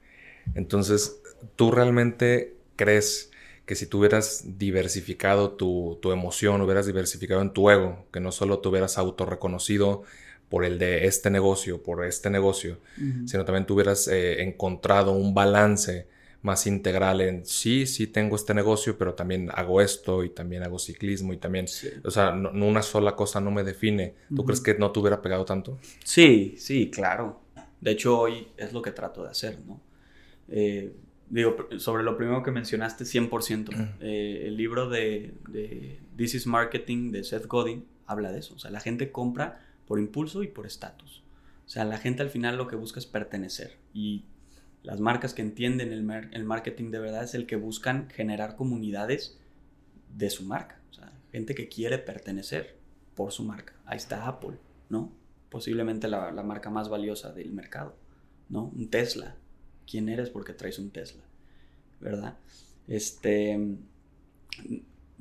[0.55, 1.21] Entonces,
[1.57, 3.33] ¿tú realmente crees que
[3.67, 8.33] que si tú hubieras diversificado tu, tu emoción, hubieras diversificado en tu ego, que no
[8.33, 10.03] solo te hubieras autorreconocido
[10.49, 12.79] por el de este negocio, por este negocio,
[13.25, 16.07] sino también tú hubieras eh, encontrado un balance
[16.43, 20.79] más integral en sí, sí tengo este negocio, pero también hago esto y también hago
[20.79, 21.67] ciclismo y también,
[22.05, 24.15] o sea, no, una sola cosa no me define.
[24.35, 25.79] ¿Tú crees que no te hubiera pegado tanto?
[26.05, 27.41] Sí, sí, claro.
[27.81, 29.81] De hecho, hoy es lo que trato de hacer, ¿no?
[30.49, 30.93] Eh,
[31.31, 33.97] digo, sobre lo primero que mencionaste, 100%.
[34.01, 38.55] Eh, el libro de, de, This is Marketing de Seth Godin habla de eso.
[38.55, 41.23] O sea, la gente compra por impulso y por estatus.
[41.67, 43.79] O sea, la gente al final lo que busca es pertenecer.
[43.95, 44.25] Y
[44.83, 49.39] las marcas que entienden el, el, marketing de verdad es el que buscan generar comunidades
[50.15, 50.81] de su marca.
[50.91, 52.77] O sea, gente que quiere pertenecer
[53.15, 53.75] por su marca.
[53.85, 55.13] Ahí está Apple, ¿no?
[55.49, 57.97] Posiblemente la, la marca más valiosa del mercado,
[58.49, 58.73] ¿no?
[58.75, 59.37] Un Tesla.
[59.87, 61.23] ¿Quién eres porque traes un Tesla?
[62.01, 62.37] ¿Verdad?
[62.89, 63.79] Este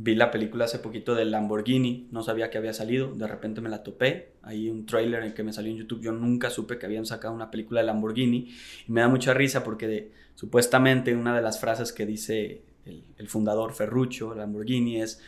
[0.03, 3.69] vi la película hace poquito del Lamborghini, no sabía que había salido, de repente me
[3.69, 6.87] la topé, hay un trailer en que me salió en YouTube, yo nunca supe que
[6.87, 8.51] habían sacado una película de Lamborghini
[8.87, 13.73] y me da mucha risa porque supuestamente una de las frases que dice el, fundador
[13.73, 15.21] Ferruccio, Lamborghini, es,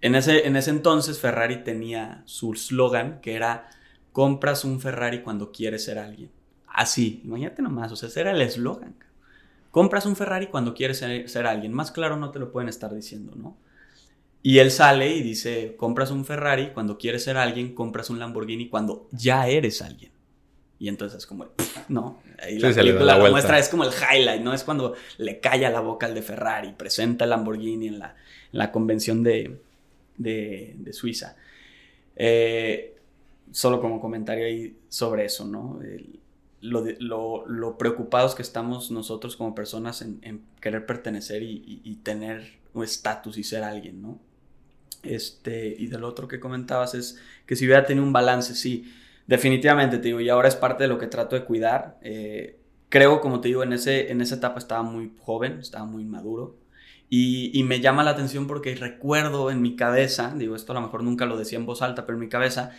[0.00, 3.68] en ese, en ese entonces Ferrari tenía su slogan que era,
[4.12, 6.30] compras un Ferrari cuando quieres ser alguien.
[6.68, 8.94] Así, imagínate nomás, o sea, ese era el eslogan.
[9.72, 11.72] Compras un Ferrari cuando quieres ser, ser alguien.
[11.72, 13.56] Más claro no te lo pueden estar diciendo, ¿no?
[14.46, 18.68] Y él sale y dice, compras un Ferrari cuando quieres ser alguien, compras un Lamborghini
[18.68, 20.12] cuando ya eres alguien.
[20.78, 21.48] Y entonces como,
[21.88, 24.54] no, ahí la película la, muestra es como el highlight, ¿no?
[24.54, 28.14] Es cuando le calla la boca al de Ferrari, presenta el Lamborghini en la,
[28.52, 29.58] en la convención de,
[30.16, 31.34] de, de Suiza.
[32.14, 32.94] Eh,
[33.50, 35.80] solo como comentario ahí sobre eso, ¿no?
[36.60, 41.80] lo, lo, lo, preocupados que estamos nosotros como personas en, en querer pertenecer y, y,
[41.82, 44.20] y tener un estatus y ser alguien, ¿no?
[45.14, 48.92] Este, y del otro que comentabas es que si hubiera tenido un balance, sí,
[49.26, 51.98] definitivamente te digo, y ahora es parte de lo que trato de cuidar.
[52.02, 56.04] Eh, creo, como te digo, en, ese, en esa etapa estaba muy joven, estaba muy
[56.04, 56.56] maduro.
[57.08, 60.80] Y, y, me llama la atención porque recuerdo en mi cabeza, digo, esto a lo
[60.80, 62.72] mejor nunca lo decía en voz alta, pero en mi cabeza,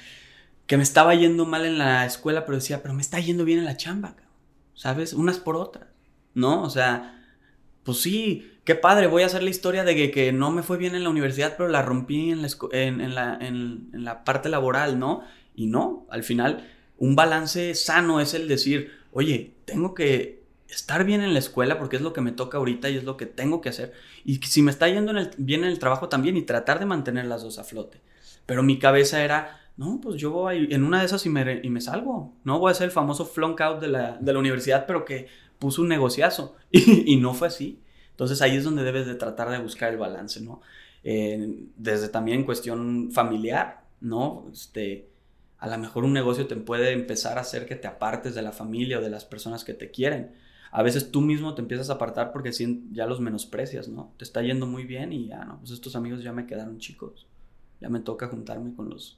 [0.67, 3.59] que me estaba yendo mal en la escuela, pero decía, pero me está yendo bien
[3.59, 4.15] en la chamba,
[4.73, 5.13] ¿sabes?
[5.13, 5.87] Unas por otras,
[6.33, 6.61] ¿no?
[6.63, 7.25] O sea,
[7.83, 10.93] pues sí, qué padre, voy a hacer la historia de que, no me fue bien
[10.93, 15.23] en la universidad, pero la rompí en la, en, la, en, la parte laboral, ¿no?
[15.55, 21.21] Y no, al final, un balance sano es el decir, oye, tengo que estar bien
[21.21, 23.61] en la escuela porque es lo que me toca ahorita y es lo que tengo
[23.61, 23.93] que hacer.
[24.25, 27.43] Y si me está yendo bien en el trabajo también y tratar de mantener las
[27.43, 28.01] dos a flote.
[28.45, 31.69] Pero mi cabeza era, no, pues yo voy en una de esas y me, y
[31.69, 32.33] me salgo.
[32.43, 35.27] No voy a ser el famoso flunk out de la, de la universidad, pero que
[35.57, 36.57] puso un negociazo.
[36.71, 37.79] Y no fue así.
[38.17, 40.61] Entonces ahí es donde debes de tratar de buscar el balance, ¿no?
[41.03, 44.49] desde también cuestión familiar, ¿no?
[44.51, 45.07] Este,
[45.57, 48.51] a lo mejor un negocio te puede empezar a hacer que te apartes de la
[48.51, 50.33] familia o de las personas que te quieren.
[50.71, 52.51] A veces tú mismo te empiezas a apartar porque
[52.91, 54.11] ya los menosprecias, ¿no?
[54.17, 57.27] Te está yendo muy bien y ya, no, pues estos amigos ya me quedaron chicos.
[57.79, 59.17] Ya me toca juntarme con los,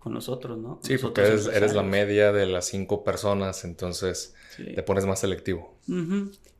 [0.00, 0.80] con los otros, ¿no?
[0.82, 5.76] sí, porque eres, la media de las cinco personas, entonces te pones más selectivo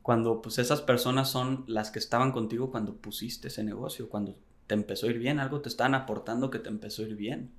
[0.01, 4.35] cuando pues esas personas son las que estaban contigo cuando pusiste ese negocio, cuando
[4.67, 7.51] te empezó a ir bien, algo te están aportando que te empezó a ir bien,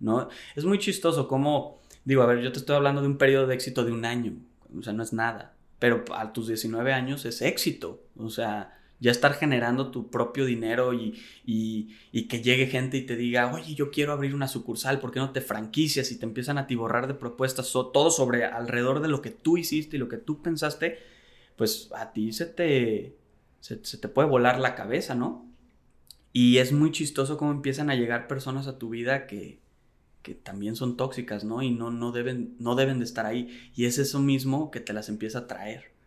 [0.00, 0.28] ¿no?
[0.54, 3.54] Es muy chistoso como, digo, a ver, yo te estoy hablando de un periodo de
[3.54, 4.34] éxito de un año,
[4.76, 9.10] o sea, no es nada, pero a tus 19 años es éxito, o sea, ya
[9.10, 13.90] estar generando tu propio dinero y, y, que llegue gente y te diga, oye, yo
[13.90, 16.10] quiero abrir una sucursal, ¿por qué no te franquicias?
[16.10, 19.96] Y te empiezan a tiborrar de propuestas, todo sobre alrededor de lo que tú hiciste
[19.96, 20.98] y lo que tú pensaste,
[21.56, 23.16] pues a ti se te,
[23.60, 25.46] se, te puede volar la cabeza, ¿no?
[26.32, 29.60] Y es muy chistoso cómo empiezan a llegar personas a tu vida que,
[30.22, 31.62] que también son tóxicas, ¿no?
[31.62, 33.70] Y no, no, deben, no deben de estar ahí.
[33.74, 35.97] Y es eso mismo que te las empieza a traer.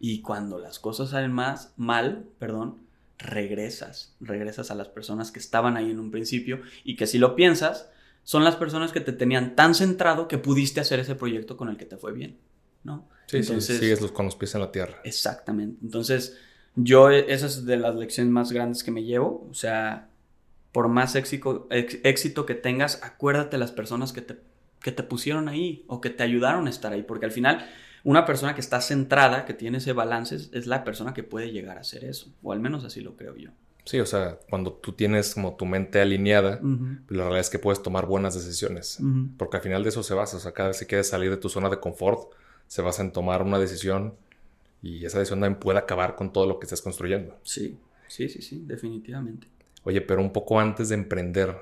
[0.00, 2.78] Y cuando las cosas salen más mal, perdón,
[3.18, 7.36] regresas, regresas a las personas que estaban ahí en un principio y que si lo
[7.36, 7.90] piensas,
[8.24, 11.76] son las personas que te tenían tan centrado que pudiste hacer ese proyecto con el
[11.76, 12.38] que te fue bien,
[12.82, 13.08] ¿no?
[13.26, 15.00] Sí, Entonces, sí, sigues con los pies en la tierra.
[15.04, 15.78] Exactamente.
[15.82, 16.36] Entonces,
[16.74, 19.46] yo, esa es de las lecciones más grandes que me llevo.
[19.50, 20.08] O sea,
[20.72, 24.38] por más éxito, éxito que tengas, acuérdate las personas que te,
[24.82, 27.02] que te pusieron ahí o que te ayudaron a estar ahí.
[27.02, 27.66] Porque al final,
[28.04, 31.78] una persona que está centrada, que tiene ese balance, es la persona que puede llegar
[31.78, 32.32] a hacer eso.
[32.42, 33.50] O al menos así lo creo yo.
[33.84, 36.60] Sí, o sea, cuando tú tienes como tu mente alineada,
[37.08, 38.98] la realidad es que puedes tomar buenas decisiones.
[39.36, 40.36] Porque al final de eso se basa.
[40.36, 42.32] O sea, cada vez que quieres salir de tu zona de confort,
[42.66, 44.14] se basa en tomar una decisión
[44.82, 47.36] y esa decisión también puede acabar con todo lo que estás construyendo.
[47.42, 47.78] Sí.
[48.10, 49.46] Sí, sí, sí, definitivamente.
[49.84, 51.56] Oye, pero un poco antes de emprender,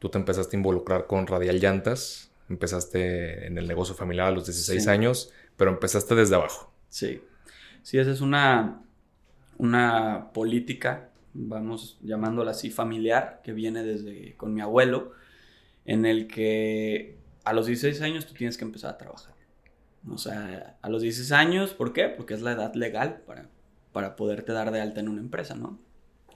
[0.00, 4.46] tú te empezaste a involucrar con Radial Llantas, empezaste en el negocio familiar a los
[4.46, 6.72] 16 años, pero empezaste desde abajo.
[6.88, 7.22] Sí,
[7.82, 8.82] sí, esa es una,
[9.58, 15.12] una política, vamos llamándola así, familiar, que viene desde con mi abuelo,
[15.84, 19.34] en el que a los 16 años tú tienes que empezar a trabajar.
[20.10, 22.08] O sea, a los 16 años, ¿por qué?
[22.08, 23.48] Porque es la edad legal para,
[23.92, 25.78] para poderte dar de alta en una empresa, ¿no?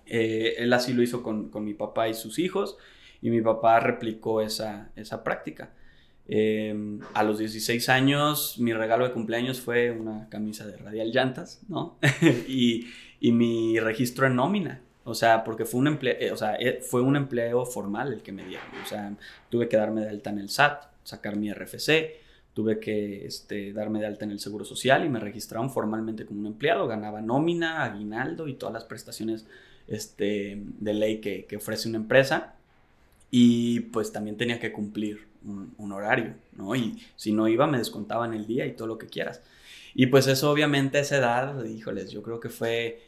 [0.07, 2.79] Eh, él así lo hizo con, mi papá y sus hijos
[3.21, 5.75] y mi papá replicó esa, esa práctica.
[6.29, 11.61] Em, a los 16 años mi regalo de cumpleaños fue una camisa de Radial Llantas,
[11.69, 11.99] ¿no?
[12.49, 12.87] y,
[13.21, 14.81] mi registro en nómina.
[15.05, 18.23] O sea, porque fue un, empleo, eh, o sea, eh, fue un empleo formal el
[18.23, 18.67] que me dieron.
[18.85, 19.13] O sea,
[19.51, 22.21] tuve que darme de alta en el SAT, sacar mi RFC,
[22.57, 26.41] tuve que este, darme de alta en el Seguro Social y me registraron formalmente como
[26.41, 26.89] un empleado.
[26.89, 29.47] Ganaba nómina, aguinaldo y todas las prestaciones
[29.89, 32.55] este, de ley que, ofrece una empresa.
[33.31, 36.75] Y pues también tenía que cumplir un, horario, ¿no?
[36.75, 39.43] Y si no iba, me descontaban el día y todo lo que quieras.
[39.95, 43.03] Y pues eso obviamente a esa edad, híjoles, yo creo que fue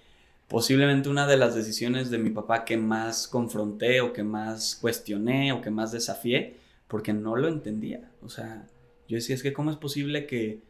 [0.49, 5.53] posiblemente una de las decisiones de mi papá que más confronté o que más cuestioné
[5.53, 8.11] o que más desafié, porque no lo entendía.
[8.23, 8.67] O sea,
[9.09, 10.63] yo decía, es que cómo es posible que,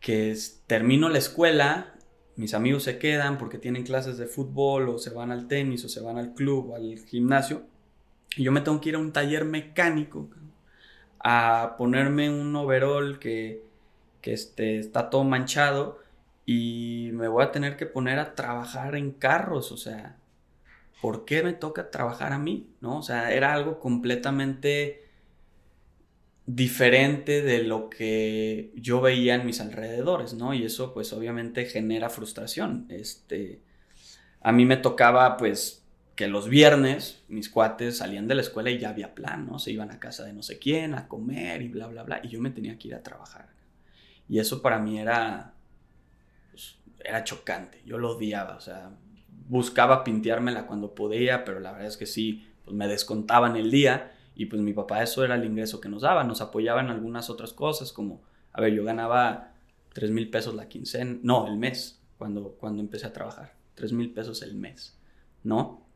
[0.00, 1.94] que termino la escuela
[2.40, 5.90] mis amigos se quedan porque tienen clases de fútbol o se van al tenis o
[5.90, 7.64] se van al club o al gimnasio.
[8.36, 10.28] Yo me tengo que ir a un taller mecánico
[11.20, 13.62] a ponerme un overall que,
[14.22, 15.98] que este, está todo manchado
[16.46, 19.72] y me voy a tener que poner a trabajar en carros.
[19.72, 20.16] O sea,
[21.00, 22.68] ¿por qué me toca trabajar a mí?
[22.80, 22.98] ¿No?
[22.98, 25.04] O sea, era algo completamente
[26.46, 30.52] diferente de lo que yo veía en mis alrededores, ¿no?
[30.54, 32.86] Y eso pues obviamente genera frustración.
[32.88, 33.60] Este,
[34.42, 35.79] a mí me tocaba pues
[36.20, 39.58] que los viernes mis cuates salían de la escuela y ya había plan, ¿no?
[39.58, 42.28] Se iban a casa de no sé quién, a comer y bla, bla, bla, y
[42.28, 43.48] yo me tenía que ir a trabajar.
[44.28, 45.54] Y eso para mí era,
[46.50, 48.90] pues, era chocante, yo lo odiaba, o sea,
[49.48, 54.12] buscaba pinteármela cuando podía, pero la verdad es que sí, pues me descontaban el día
[54.34, 57.30] y pues mi papá eso era el ingreso que nos daba, nos apoyaba en algunas
[57.30, 58.20] otras cosas, como,
[58.52, 59.54] a ver, yo ganaba
[59.94, 64.12] 3 mil pesos la quincena, no, el mes, cuando, cuando empecé a trabajar, 3 mil
[64.12, 65.00] pesos el mes,
[65.42, 65.88] ¿no?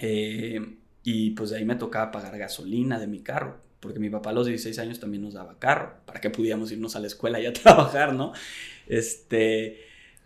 [0.00, 4.30] Eh, y pues de ahí me tocaba pagar gasolina de mi carro, porque mi papá
[4.30, 7.38] a los 16 años también nos daba carro, para que pudiéramos irnos a la escuela
[7.40, 8.32] y a trabajar, ¿no?
[8.86, 9.78] Este,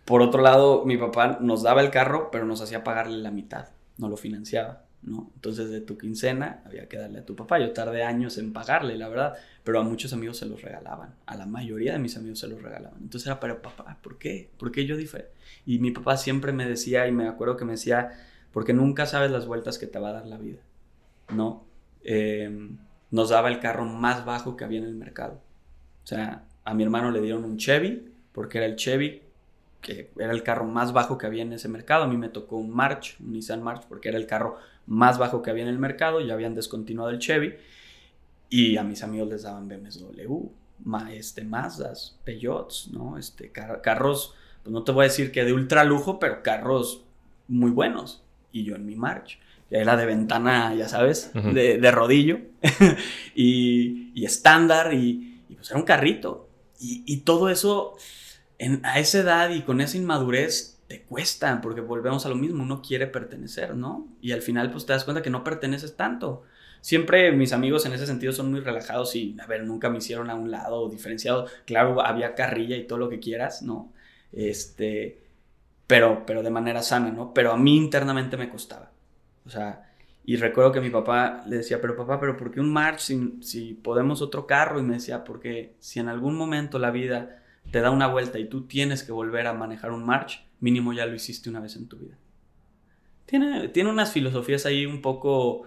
[0.05, 3.69] por otro lado, mi papá nos daba el carro, pero nos hacía pagarle la mitad,
[3.97, 4.85] no lo financiaba.
[5.05, 5.31] ¿no?
[5.35, 7.59] Entonces de tu quincena había que darle a tu papá.
[7.59, 11.35] Yo tardé años en pagarle, la verdad, pero a muchos amigos se los regalaban, a
[11.35, 12.99] la mayoría de mis amigos se los regalaban.
[13.01, 14.49] Entonces era, pero papá, ¿por qué?
[14.57, 15.27] ¿Por qué yo dije?
[15.65, 18.13] Y mi papá siempre me decía, y me acuerdo que me decía,
[18.55, 20.61] porque nunca sabes las vueltas que te va a dar la vida,
[21.27, 21.65] ¿no?
[22.05, 22.77] Em,
[23.11, 25.41] nos daba el carro más bajo que había en el mercado.
[26.05, 29.23] O sea, a mi hermano le dieron un Chevy, porque era el Chevy
[29.81, 32.05] que era el carro más bajo que había en ese mercado.
[32.05, 34.55] A mí me tocó un March, un Nissan March, porque era el carro
[34.87, 37.55] más bajo que había en el mercado, ya habían descontinuado el Chevy
[38.49, 40.47] y a mis amigos les daban BMW,
[41.11, 43.17] este, Mazdas, Peyots, ¿no?
[43.17, 47.03] Este, carros, pues no te voy a decir que de ultra lujo, pero carros
[47.49, 48.24] muy buenos.
[48.55, 49.37] Y yo en mi March,
[49.69, 52.39] ya era de ventana, ya sabes, de, rodillo
[53.35, 56.47] y, estándar y, pues era un carrito.
[56.79, 57.97] Y, todo eso
[58.59, 62.63] en, a esa edad y con esa inmadurez te cuesta, porque volvemos a lo mismo,
[62.63, 64.07] uno quiere pertenecer, ¿no?
[64.21, 66.43] Y al final pues te das cuenta que no perteneces tanto.
[66.79, 70.29] Siempre mis amigos en ese sentido son muy relajados y, a ver, nunca me hicieron
[70.29, 71.47] a un lado diferenciado.
[71.65, 73.91] Claro, había carrilla y todo lo que quieras, ¿no?
[74.31, 75.24] Este,
[75.87, 77.33] pero, pero de manera sana, ¿no?
[77.33, 78.91] Pero a mí internamente me costaba.
[79.45, 79.91] O sea,
[80.23, 83.37] y recuerdo que mi papá le decía, pero papá, pero ¿por qué un March si,
[83.41, 84.79] si podemos otro carro?
[84.79, 88.45] Y me decía, porque si en algún momento la vida te da una vuelta y
[88.45, 91.87] tú tienes que volver a manejar un March, mínimo ya lo hiciste una vez en
[91.87, 92.17] tu vida.
[93.27, 95.63] Tiene, tiene unas filosofías ahí un poco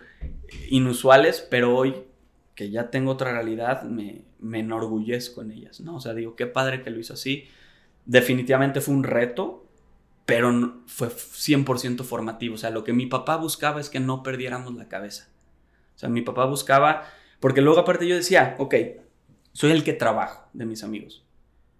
[0.70, 1.94] inusuales, pero hoy
[2.54, 5.94] que ya tengo otra realidad, me, me enorgullezco en ellas, ¿no?
[5.94, 7.44] O sea, digo, qué padre que lo hizo así.
[8.04, 9.67] Definitivamente fue un reto,
[10.28, 12.56] pero fue 100% formativo.
[12.56, 15.26] O sea, lo que mi papá buscaba es que no perdiéramos la cabeza.
[15.96, 17.04] O sea, mi papá buscaba,
[17.40, 18.74] porque luego aparte yo decía, ok,
[19.54, 21.24] soy el que trabajo de mis amigos,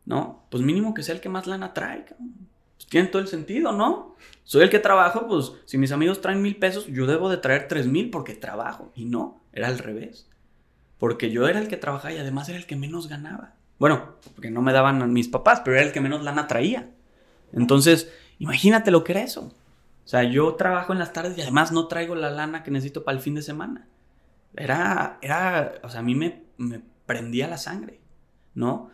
[0.06, 0.46] ¿no?
[0.50, 4.16] Pues mínimo que sea el que más lana trae, pues, tiene todo el sentido, ¿no?
[4.44, 7.68] Soy el que trabajo, pues si mis amigos traen mil pesos, yo debo de traer
[7.68, 8.92] tres mil porque trabajo.
[8.94, 10.26] Y no, era al revés.
[10.96, 13.56] Porque yo era el que trabajaba y además era el que menos ganaba.
[13.78, 16.88] Bueno, porque no me daban mis papás, pero era el que menos lana traía.
[17.52, 19.52] Entonces, imagínate lo que era eso.
[20.04, 23.04] O sea, yo trabajo en las tardes y además no traigo la lana que necesito
[23.04, 23.86] para el fin de semana.
[24.56, 28.00] Era, era, o sea, a mí me, me prendía la sangre,
[28.54, 28.90] ¿no?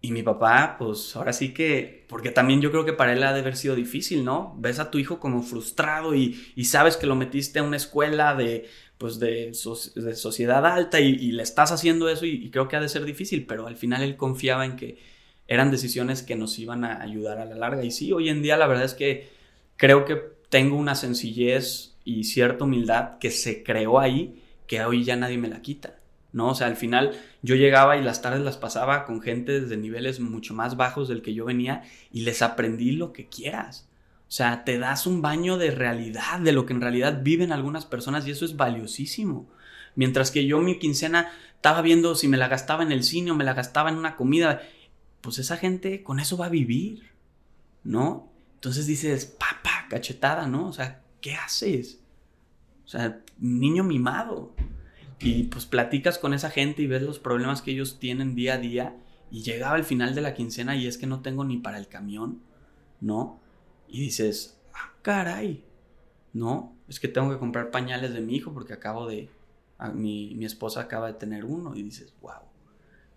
[0.00, 3.32] Y mi papá, pues ahora sí que, porque también yo creo que para él ha
[3.32, 4.54] de haber sido difícil, ¿no?
[4.58, 8.36] Ves a tu hijo como frustrado y, y sabes que lo metiste a una escuela
[8.36, 8.68] de,
[8.98, 9.52] pues de,
[9.94, 13.46] de sociedad alta y, le estás haciendo eso y, creo que ha de ser difícil,
[13.46, 14.98] pero al final él confiaba en que
[15.48, 17.84] eran decisiones que nos iban a ayudar a la larga.
[17.84, 19.28] Y sí, hoy en día la verdad es que
[19.76, 25.16] creo que tengo una sencillez y cierta humildad que se creó ahí que hoy ya
[25.16, 25.96] nadie me la quita.
[26.32, 26.48] ¿no?
[26.48, 30.20] O sea, al final yo llegaba y las tardes las pasaba con gente de niveles
[30.20, 31.82] mucho más bajos del que yo venía
[32.12, 33.88] y les aprendí lo que quieras.
[34.28, 37.86] O sea, te das un baño de realidad, de lo que en realidad viven algunas
[37.86, 39.48] personas y eso es valiosísimo.
[39.94, 43.34] Mientras que yo mi quincena estaba viendo si me la gastaba en el cine o
[43.34, 44.60] me la gastaba en una comida,
[45.26, 47.10] pues esa gente con eso va a vivir,
[47.82, 48.30] ¿no?
[48.54, 50.68] Entonces dices, papá, cachetada, ¿no?
[50.68, 51.98] O sea, ¿qué haces?
[52.84, 54.54] O sea, niño mimado.
[55.18, 58.58] Y pues platicas con esa gente y ves los problemas que ellos tienen día a
[58.58, 58.96] día.
[59.32, 61.88] Y llegaba el final de la quincena y es que no tengo ni para el
[61.88, 62.40] camión,
[63.00, 63.40] ¿no?
[63.88, 65.64] Y dices, ah, caray,
[66.34, 66.72] ¿no?
[66.86, 69.28] Es que tengo que comprar pañales de mi hijo porque acabo de,
[69.92, 72.42] mi, mi, esposa acaba de tener uno y dices, wow,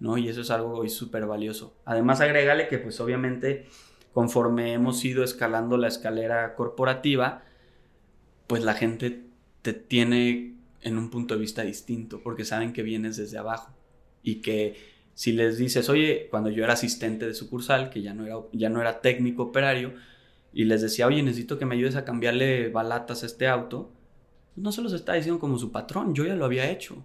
[0.02, 1.76] Y eso es algo hoy súper valioso.
[1.86, 3.68] Además, agrégale que pues obviamente
[4.14, 7.44] conforme hemos ido escalando la escalera corporativa,
[8.48, 9.24] pues la gente
[9.62, 13.76] te tiene en un punto de vista distinto, porque saben que vienes desde abajo
[14.24, 14.76] y que
[15.14, 18.70] si les dices, oye, cuando yo era asistente de sucursal, que ya no era, ya
[18.70, 19.94] no era técnico operario,
[20.54, 23.92] y les decía, oye, necesito que me ayudes a cambiarle balatas a este auto,
[24.56, 27.04] pues no se los está diciendo como su patrón, yo ya lo había hecho.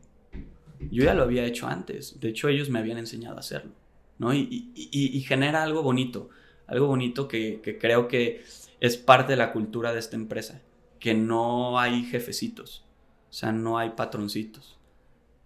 [0.90, 2.20] Yo ya lo había hecho antes.
[2.20, 3.72] De hecho, ellos me habían enseñado a hacerlo.
[4.18, 4.32] ¿no?
[4.32, 6.30] Y, y, genera algo bonito.
[6.66, 8.44] Algo bonito que, que, creo que
[8.80, 10.62] es parte de la cultura de esta empresa.
[11.00, 12.84] Que no hay jefecitos.
[13.30, 14.78] O sea, no hay patroncitos.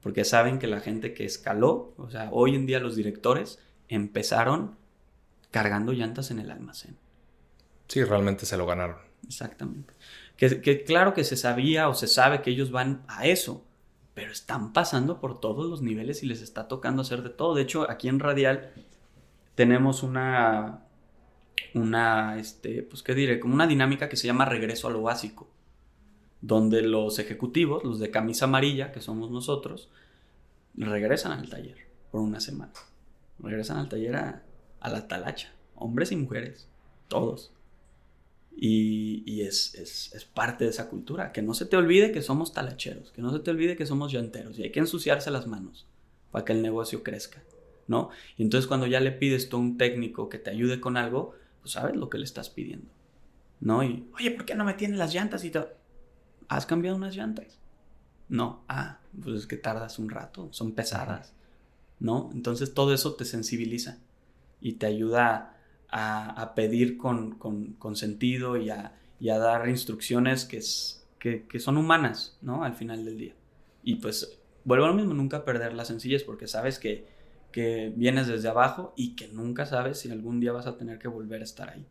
[0.03, 3.59] Porque saben que la gente que escaló, o sea, hoy en día los directores
[3.89, 4.77] empezaron
[5.51, 6.97] cargando llantas en el almacén.
[7.89, 8.99] Sí, realmente se lo ganaron.
[9.27, 9.95] Exactamente.
[10.37, 13.65] Que, claro que se sabía o se sabe que ellos van a eso,
[14.19, 17.55] pero están pasando por todos los niveles y les está tocando hacer de todo.
[17.55, 18.73] De hecho, aquí en Radial
[19.55, 20.81] tenemos una,
[21.73, 25.47] una, este, pues qué diré, como una dinámica que se llama regreso a lo básico,
[26.41, 29.89] donde los ejecutivos, los de camisa amarilla, que somos nosotros,
[30.75, 31.79] regresan al taller
[32.11, 32.73] por una semana.
[33.39, 34.43] Regresan al taller a,
[34.81, 36.69] a la talacha, hombres y mujeres,
[37.07, 37.53] todos.
[38.61, 41.31] Y, es, parte de esa cultura.
[41.33, 44.11] Que no se te olvide que somos talacheros, que no se te olvide que somos
[44.11, 45.87] llanteros y hay que ensuciarse las manos
[46.33, 47.43] para que el negocio crezca,
[47.87, 48.11] ¿no?
[48.37, 51.35] Y entonces cuando ya le pides tú a un técnico que te ayude con algo,
[51.61, 52.89] pues sabes lo que le estás pidiendo,
[53.61, 53.85] ¿no?
[53.85, 55.71] Y, oye, ¿por qué no me tiene las llantas y todo?
[56.49, 57.59] ¿Has cambiado unas llantas?
[58.29, 61.33] No, ah, pues es que tardas un rato, son pesadas,
[62.01, 62.31] ¿no?
[62.35, 63.99] Entonces todo eso te sensibiliza
[64.61, 65.58] y te ayuda
[65.91, 72.37] a a, pedir con, con, sentido y a, dar instrucciones que, es, que, son humanas,
[72.43, 72.65] ¿no?
[72.65, 73.35] Al final del día.
[73.83, 77.07] Y pues vuelvo a lo mismo, nunca perder la sencillez porque sabes que,
[77.53, 81.09] que vienes desde abajo y que nunca sabes si algún día vas a tener que
[81.09, 81.87] volver a estar ahí.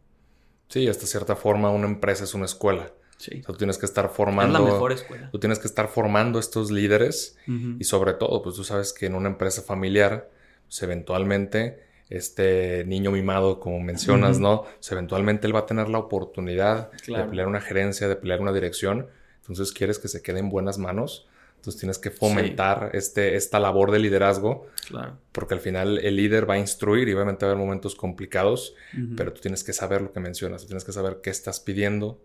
[0.70, 2.92] Sí, hasta cierta forma una empresa es una escuela.
[3.18, 3.42] Sí.
[3.42, 4.60] tú tienes que estar formando.
[4.60, 5.32] Es la mejor escuela.
[5.32, 7.36] Tú tienes que estar formando estos líderes
[7.80, 10.30] y sobre todo, pues tú sabes que en una empresa familiar,
[10.68, 14.66] pues eventualmente este niño mimado, como mencionas, ¿no?
[14.90, 19.08] eventualmente él va a tener la oportunidad de pelear una gerencia, de pelear una dirección.
[19.42, 21.28] Entonces quieres que se quede en buenas manos.
[21.58, 24.68] Entonces tienes que fomentar este, esta labor de liderazgo.
[24.88, 25.18] Claro.
[25.32, 28.74] Porque al final el líder va a instruir y obviamente va a haber momentos complicados,
[29.18, 32.20] pero tú tienes que saber lo que mencionas, tú tienes que saber qué estás pidiendo,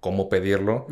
[0.00, 0.86] cómo pedirlo.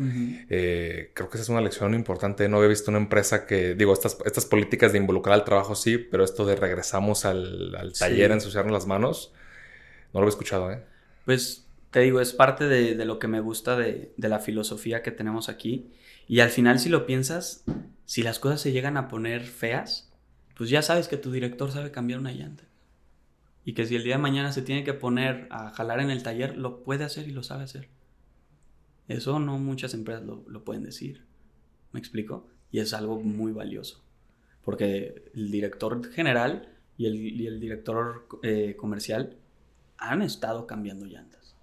[0.49, 2.47] Eh, creo que esa es una lección importante.
[2.49, 5.97] No había visto una empresa que, digo, estas, estas políticas de involucrar al trabajo sí,
[5.97, 9.31] pero esto de regresamos al, taller a ensuciarnos las manos,
[10.13, 10.83] no lo había escuchado, ¿eh?
[11.25, 15.11] Pues te digo, es parte de, lo que me gusta de, de, la filosofía que
[15.11, 15.91] tenemos aquí.
[16.27, 17.63] Y al final, si lo piensas,
[18.05, 20.11] si las cosas se llegan a poner feas,
[20.55, 22.63] pues ya sabes que tu director sabe cambiar una llanta.
[23.63, 26.23] Y que si el día de mañana se tiene que poner a jalar en el
[26.23, 27.89] taller, lo puede hacer y lo sabe hacer.
[29.07, 31.25] Eso no muchas empresas lo, pueden decir.
[31.91, 32.47] ¿Me explico?
[32.71, 34.03] Y es algo muy valioso.
[34.63, 39.37] Porque el director general y el, director eh, comercial
[39.97, 41.55] han estado cambiando llantas.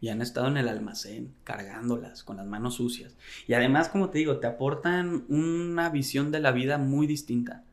[0.00, 3.16] Y han estado en el almacén, cargándolas con las manos sucias.
[3.48, 7.64] Y además, como te digo, te aportan una visión de la vida muy distinta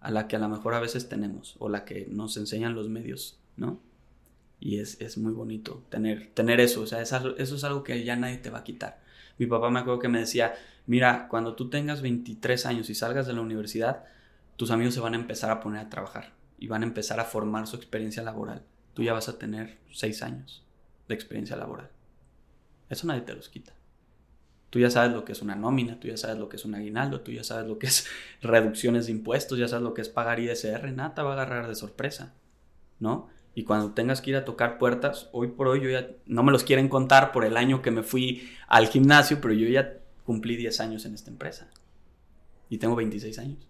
[0.00, 2.88] a la que a lo mejor a veces tenemos o la que nos enseñan los
[2.88, 3.80] medios, ¿no?
[4.64, 8.16] Y es, es muy bonito tener, tener eso, o sea, eso es algo que ya
[8.16, 8.98] nadie te va a quitar.
[9.36, 10.54] Mi papá me acuerdo que me decía,
[10.86, 14.04] mira, cuando tú tengas 23 años y salgas de la universidad,
[14.56, 17.24] tus amigos se van a empezar a poner a trabajar y van a empezar a
[17.24, 18.62] formar su experiencia laboral.
[18.94, 20.64] Tú ya vas a tener 6 años
[21.08, 21.90] de experiencia laboral.
[22.88, 23.74] Eso nadie te los quita.
[24.70, 26.74] Tú ya sabes lo que es una nómina, tú ya sabes lo que es un
[26.74, 28.06] aguinaldo, tú ya sabes lo que es
[28.40, 31.68] reducciones de impuestos, ya sabes lo que es pagar ISR, nada te va a agarrar
[31.68, 32.32] de sorpresa,
[32.98, 33.28] ¿no?
[33.54, 36.50] Y cuando tengas que ir a tocar puertas, hoy por hoy yo ya no me
[36.50, 40.56] los quieren contar por el año que me fui al gimnasio, pero yo ya cumplí
[40.56, 41.68] 10 años en esta empresa.
[42.68, 43.68] Y tengo 26 años.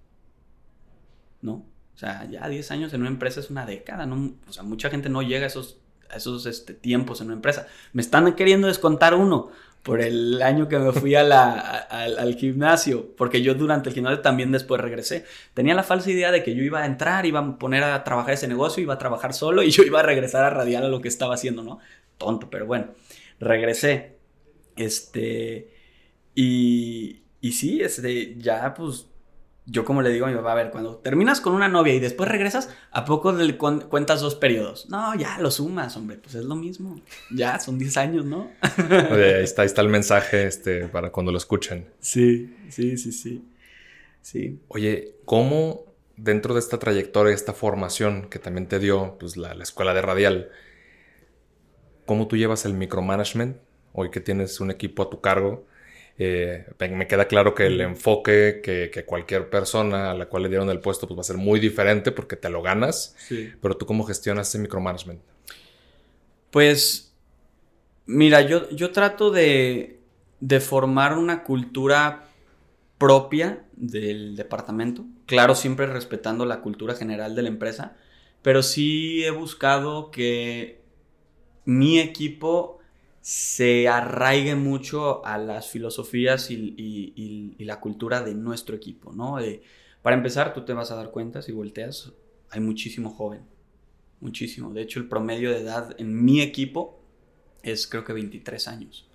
[1.42, 1.66] ¿No?
[1.94, 4.34] O sea, ya 10 años en una empresa es una década, ¿no?
[4.48, 5.78] O sea, mucha gente no llega a esos,
[6.14, 7.66] esos este, tiempos en una empresa.
[7.92, 9.50] Me están queriendo descontar uno
[9.84, 14.80] por el año que me fui al, gimnasio, porque yo durante el gimnasio también después
[14.80, 15.26] regresé.
[15.52, 18.32] Tenía la falsa idea de que yo iba a entrar, iba a poner a trabajar
[18.32, 21.02] ese negocio, iba a trabajar solo y yo iba a regresar a radiar a lo
[21.02, 21.80] que estaba haciendo, ¿no?
[22.16, 22.94] Tonto, pero bueno,
[23.38, 24.16] regresé.
[24.74, 25.70] Este,
[26.34, 29.06] y, y sí, este, ya pues
[29.66, 32.00] yo como le digo a mi papá, a ver, cuando terminas con una novia y
[32.00, 34.88] después regresas, ¿a poco le cuentas dos periodos?
[34.90, 37.00] No, ya lo sumas, hombre, pues es lo mismo.
[37.34, 38.50] Ya, son 10 años, ¿no?
[38.60, 41.88] ahí está, ahí está el mensaje este, para cuando lo escuchen.
[42.00, 43.44] Sí, sí, sí, sí.
[44.20, 44.60] Sí.
[44.68, 45.84] Oye, ¿cómo
[46.16, 50.02] dentro de esta trayectoria, esta formación que también te dio pues, la, la escuela de
[50.02, 50.50] radial,
[52.04, 53.56] cómo tú llevas el micromanagement?
[53.92, 55.66] Hoy que tienes un equipo a tu cargo,
[56.16, 60.70] eh, me queda claro que el enfoque que, cualquier persona a la cual le dieron
[60.70, 63.16] el puesto pues va a ser muy diferente porque te lo ganas.
[63.60, 65.20] Pero tú cómo gestionas ese micromanagement?
[66.50, 67.12] Pues,
[68.06, 69.98] mira, yo, yo trato de,
[70.38, 72.28] de formar una cultura
[72.98, 75.04] propia del departamento.
[75.26, 77.96] Claro, siempre respetando la cultura general de la empresa.
[78.42, 80.80] Pero sí he buscado que
[81.64, 82.78] mi equipo
[83.24, 89.38] se arraigue mucho a las filosofías y, la cultura de nuestro equipo, ¿no?
[90.02, 92.12] para empezar, tú te vas a dar cuenta, si volteas,
[92.50, 93.40] hay muchísimo joven,
[94.20, 94.74] muchísimo.
[94.74, 97.00] De hecho, el promedio de edad en mi equipo
[97.62, 99.08] es creo que 23 años,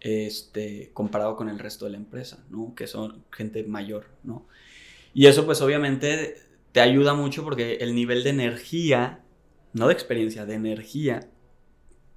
[0.00, 2.74] este, comparado con el resto de la empresa, ¿no?
[2.74, 4.44] Que son gente mayor, ¿no?
[5.14, 6.34] Y eso pues obviamente
[6.72, 9.20] te ayuda mucho porque el nivel de energía,
[9.72, 11.30] no de experiencia, de energía,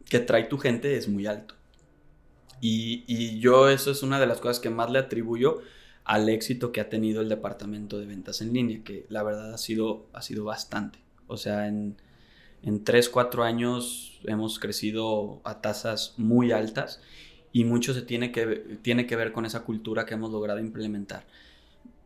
[0.09, 1.55] que trae tu gente es muy alto.
[2.61, 5.61] Y, yo eso es una de las cosas que más le atribuyo
[6.03, 9.57] al éxito que ha tenido el departamento de ventas en línea, que la verdad ha
[9.57, 10.99] sido, ha sido bastante.
[11.27, 11.97] O sea, en,
[12.63, 17.01] en 3, 4 años hemos crecido a tasas muy altas
[17.51, 18.45] y mucho se tiene que,
[18.81, 21.25] tiene que ver con esa cultura que hemos logrado implementar.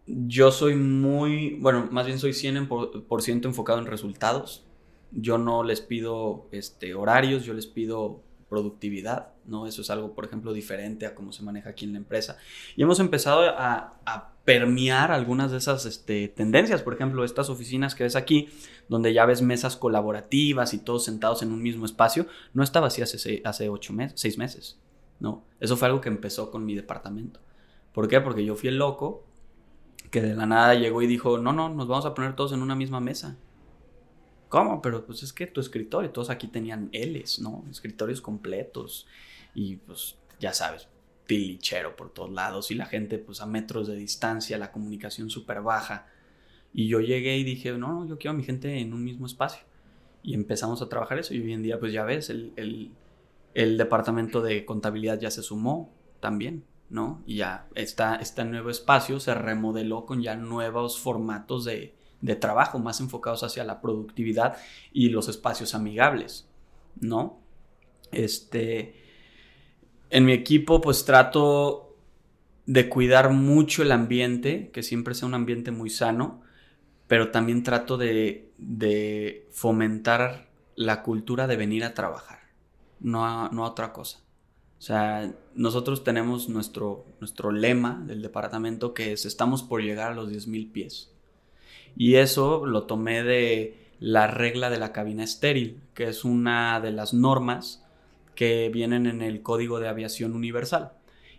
[0.06, 4.66] Yo soy muy, bueno, más bien soy 100% enfocado en resultados.
[5.14, 8.22] Yo no les pido este, horarios, yo les pido
[8.54, 9.66] productividad, ¿no?
[9.66, 12.38] Eso es algo, por ejemplo, diferente a cómo se maneja aquí en la empresa.
[12.76, 18.04] Y hemos empezado a, permear algunas de esas este, tendencias, por ejemplo, estas oficinas que
[18.04, 18.50] ves aquí,
[18.90, 23.02] donde ya ves mesas colaborativas y todos sentados en un mismo espacio, no estaba así
[23.02, 24.78] hace, hace ocho meses, seis meses,
[25.22, 25.46] ¿no?
[25.62, 27.40] Eso fue algo que empezó con mi departamento.
[27.94, 28.20] ¿Por qué?
[28.20, 29.24] Porque yo fui el loco
[30.12, 32.62] que de la nada llegó y dijo, no, no, nos vamos a poner todos en
[32.62, 33.38] una misma mesa.
[34.54, 34.84] ¿Cómo?
[34.84, 37.66] Pero pues es que tu escritorio, todos aquí tenían L's, ¿no?
[37.72, 39.08] Escritorios completos.
[39.56, 40.88] Y pues ya sabes,
[41.26, 42.70] tilichero por todos lados.
[42.70, 46.06] Y la gente pues a metros de distancia, la comunicación súper baja.
[46.72, 49.64] Y yo llegué y dije, no, yo quiero a mi gente en un mismo espacio.
[50.22, 51.34] Y empezamos a trabajar eso.
[51.34, 52.92] Y hoy en día pues ya ves, el, el,
[53.56, 56.64] el departamento de contabilidad ya se sumó también.
[56.92, 57.24] ¿no?
[57.26, 62.80] Y ya está, este nuevo espacio se remodeló con ya nuevos formatos de, de trabajo
[62.80, 64.58] más enfocados hacia la productividad
[64.94, 66.48] y los espacios amigables,
[67.02, 67.38] ¿no?
[68.14, 68.96] Este,
[70.10, 71.98] en mi equipo pues trato
[72.66, 76.42] de cuidar mucho el ambiente, que siempre sea un ambiente muy sano,
[77.08, 82.40] pero también trato de, de fomentar la cultura de venir a trabajar,
[83.02, 84.20] no a, no otra cosa.
[84.80, 90.16] O sea, nosotros tenemos nuestro, nuestro lema del departamento que es estamos por llegar a
[90.16, 91.13] los 10.000 pies.
[91.96, 96.92] Y eso lo tomé de la regla de la cabina estéril, que es una de
[96.92, 97.84] las normas
[98.36, 100.92] que vienen en el Código de Aviación Universal.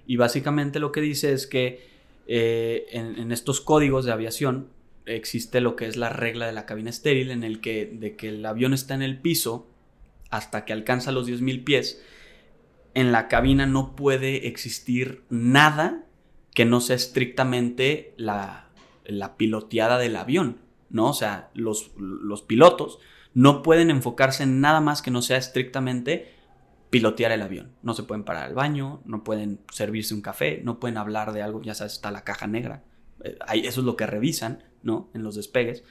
[0.07, 1.87] Y básicamente lo que dice es que
[2.27, 4.69] eh, en, estos códigos de aviación
[5.05, 8.31] existe lo que es la regla de la cabina estéril, en el que de que
[8.31, 9.67] el avión está en el piso
[10.31, 12.03] hasta que alcanza los 10.000 pies,
[12.95, 16.07] en la cabina no puede existir nada
[16.55, 18.69] que no sea estrictamente la,
[19.05, 20.59] la piloteada del avión,
[20.91, 21.11] ¿no?
[21.11, 22.99] O sea, los, los pilotos
[23.35, 26.33] no pueden enfocarse en nada más que no sea estrictamente
[26.91, 27.73] pilotear el avión.
[27.83, 31.43] No se pueden parar al baño, no pueden servirse un café, no pueden hablar de
[31.43, 32.85] algo, ya sabes, está la caja negra.
[33.25, 35.11] Eh, eso es lo que revisan, ¿no?
[35.15, 35.83] En los despegues.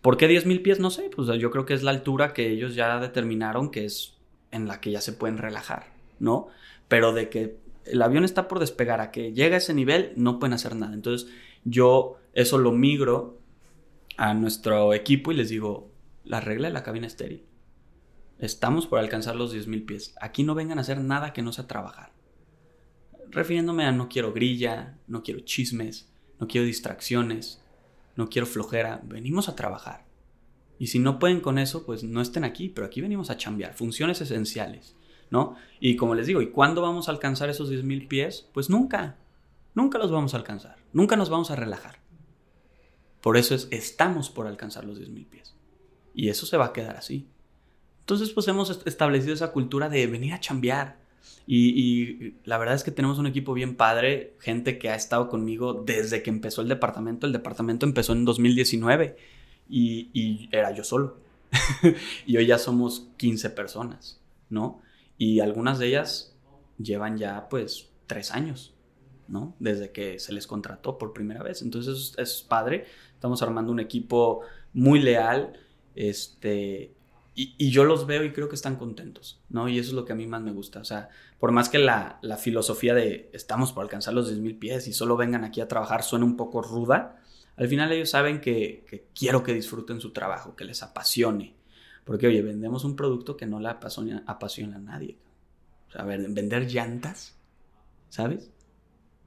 [0.00, 0.80] ¿Por qué 10.000 pies?
[0.80, 4.14] No sé, pues yo creo que es la altura que ellos ya determinaron que es
[4.50, 6.48] en la que ya se pueden relajar, ¿no?
[6.88, 10.38] Pero de que el avión está por despegar a que llegue a ese nivel, no
[10.38, 10.94] pueden hacer nada.
[10.94, 11.28] Entonces
[11.64, 13.40] yo eso lo migro
[14.18, 15.90] a nuestro equipo y les digo,
[16.22, 17.46] la regla de la cabina estéril.
[18.38, 20.14] Estamos por alcanzar los 10.000 pies.
[20.20, 22.12] Aquí no vengan a hacer nada que no sea trabajar.
[23.30, 27.62] Refiriéndome a no quiero grilla, no quiero chismes, no quiero distracciones,
[28.16, 29.00] no quiero flojera.
[29.02, 30.04] Venimos a trabajar.
[30.78, 33.72] Y si no pueden con eso, pues no estén aquí, pero aquí venimos a chambear.
[33.72, 34.94] Funciones esenciales,
[35.30, 35.56] ¿no?
[35.80, 38.46] Y como les digo, ¿y cuándo vamos a alcanzar esos 10.000 pies?
[38.52, 39.16] Pues nunca.
[39.74, 40.76] Nunca los vamos a alcanzar.
[40.92, 42.04] Nunca nos vamos a relajar.
[43.26, 45.56] Por eso es, estamos por alcanzar los 10.000 pies.
[46.14, 47.26] Y eso se va a quedar así.
[47.98, 51.00] Entonces, pues hemos establecido esa cultura de venir a chambear.
[51.44, 55.74] Y, la verdad es que tenemos un equipo bien padre, gente que ha estado conmigo
[55.74, 57.26] desde que empezó el departamento.
[57.26, 59.16] El departamento empezó en 2019
[59.68, 61.16] y, y era yo solo.
[62.26, 64.20] y hoy ya somos 15 personas,
[64.50, 64.80] ¿no?
[65.18, 66.32] Y algunas de ellas
[66.78, 68.75] llevan ya pues tres años,
[69.28, 69.54] ¿no?
[69.58, 71.62] Desde que se les contrató por primera vez.
[71.62, 72.86] Entonces es, padre.
[73.14, 74.40] Estamos armando un equipo
[74.72, 75.54] muy leal.
[75.94, 76.92] Este,
[77.34, 79.68] y, yo los veo y creo que están contentos, ¿no?
[79.68, 80.80] Y eso es lo que a mí más me gusta.
[80.80, 84.92] O sea, por más que la, filosofía de estamos por alcanzar los 10.000 pies y
[84.92, 87.20] solo vengan aquí a trabajar suene un poco ruda,
[87.56, 91.54] al final ellos saben que, quiero que disfruten su trabajo, que les apasione.
[92.04, 95.16] Porque, oye, vendemos un producto que no le apasiona, apasiona a nadie.
[95.98, 97.34] O vender llantas,
[98.08, 98.50] ¿sabes?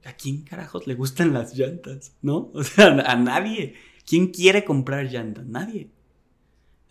[0.04, 2.12] ¿A quién carajos le gustan las llantas?
[2.22, 2.50] ¿No?
[2.54, 3.74] O sea, a nadie.
[4.06, 5.46] ¿Quién quiere comprar llantas?
[5.46, 5.90] Nadie.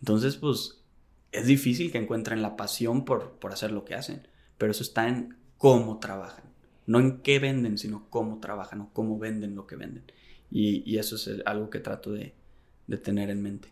[0.02, 0.82] Entonces, pues,
[1.32, 4.28] es difícil que encuentren la pasión por, por hacer lo que hacen.
[4.58, 6.46] Pero eso está en cómo trabajan.
[6.86, 10.04] No en qué venden, sino cómo trabajan o cómo venden lo que venden.
[10.52, 12.34] Y, eso es algo que trato de,
[13.04, 13.68] tener en mente.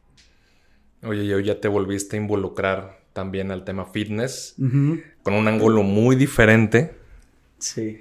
[1.01, 4.55] Oye, yo ya te volviste a involucrar también al tema fitness
[5.23, 6.95] con un ángulo muy diferente.
[7.57, 7.99] Sí.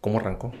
[0.00, 0.52] ¿Cómo arrancó?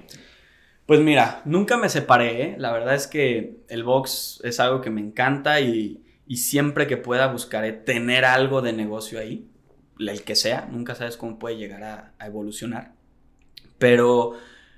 [0.86, 2.42] Pues mira, nunca me separé.
[2.42, 2.54] ¿eh?
[2.58, 7.26] La verdad es que el box es algo que me encanta y, siempre que pueda
[7.26, 9.48] buscaré tener algo de negocio ahí,
[9.98, 10.68] el que sea.
[10.70, 12.94] Nunca sabes cómo puede llegar a, a evolucionar.
[13.78, 14.34] Pero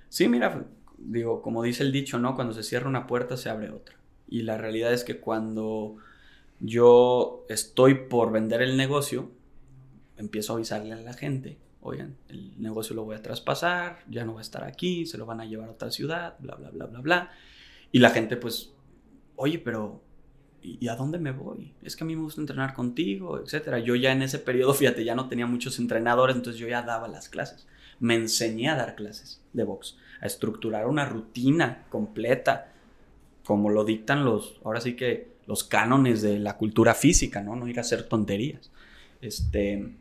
[0.08, 0.64] sí, mira,
[0.98, 2.34] digo, como dice el dicho, ¿no?
[2.34, 3.96] Cuando se cierra una puerta se abre otra.
[4.28, 5.96] Y la realidad es que cuando
[6.60, 9.30] yo estoy por vender el negocio,
[10.16, 14.34] empiezo a avisarle a la gente, oigan, el negocio lo voy a traspasar, ya no
[14.34, 16.86] va a estar aquí, se lo van a llevar a otra ciudad, bla, bla, bla,
[16.86, 17.30] bla, bla.
[17.90, 18.72] Y la gente pues,
[19.36, 20.00] oye, pero
[20.62, 21.74] ¿y a dónde me voy?
[21.82, 23.80] Es que a mí me gusta entrenar contigo, etcétera.
[23.80, 27.08] Yo ya en ese periodo, fíjate, ya no tenía muchos entrenadores, entonces yo ya daba
[27.08, 27.66] las clases.
[27.98, 32.72] Me enseñé a dar clases de box a estructurar una rutina completa,
[33.44, 37.56] como lo dictan los, ahora sí que los cánones de la cultura física, ¿no?
[37.56, 38.70] No ir a hacer tonterías.
[39.20, 39.92] Este,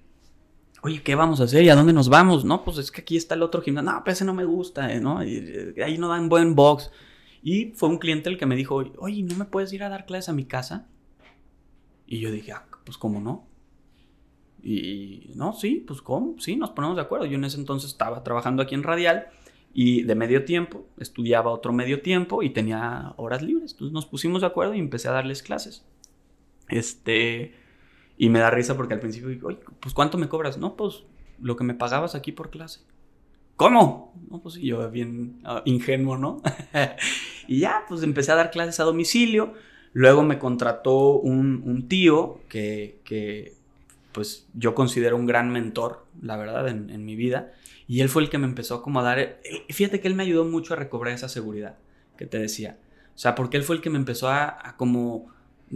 [0.82, 1.64] oye, ¿qué vamos a hacer?
[1.64, 2.44] ¿Y a dónde nos vamos?
[2.46, 3.92] No, pues es que aquí está el otro gimnasio.
[3.92, 5.20] No, pues ese no me gusta, ¿no?
[5.20, 6.92] ahí no dan buen box.
[7.44, 10.06] Y fue un cliente el que me dijo, oye, ¿no me puedes ir a dar
[10.06, 10.88] clases a mi casa?
[12.06, 13.48] Y yo dije, ah, pues cómo no.
[14.64, 17.26] Y no, sí, pues cómo, sí, nos ponemos de acuerdo.
[17.26, 19.28] Yo en ese entonces estaba trabajando aquí en Radial
[19.74, 23.72] y de medio tiempo, estudiaba otro medio tiempo y tenía horas libres.
[23.72, 25.84] Entonces nos pusimos de acuerdo y empecé a darles clases.
[26.68, 27.56] Este,
[28.22, 30.60] y me da risa porque al principio digo, oye, pues ¿cuánto me cobras?
[30.60, 31.06] No, pues
[31.42, 32.82] lo que me pagabas aquí por clase.
[33.56, 34.14] ¿Cómo?
[34.30, 36.42] No, pues yo bien ah, ingenuo, ¿no?
[37.48, 39.54] y ya, pues empecé a dar clases a domicilio.
[39.94, 43.56] Luego me contrató un, tío que, que,
[44.12, 47.54] pues yo considero un gran mentor, la verdad, en, en mi vida
[47.88, 50.24] y él fue el que me empezó como a dar, eh, fíjate que él me
[50.24, 51.76] ayudó mucho a recobrar esa seguridad
[52.18, 52.78] que te decía.
[53.16, 55.28] O sea, porque él fue el que me empezó a, como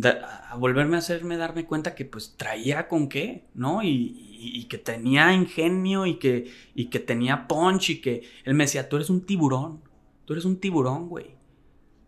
[0.03, 3.83] a volverme a hacerme darme cuenta que pues traía con qué, ¿no?
[3.83, 8.89] Y, que tenía ingenio y que, y que tenía punch y que él me decía,
[8.89, 9.81] tú eres un tiburón,
[10.25, 11.35] tú eres un tiburón, güey.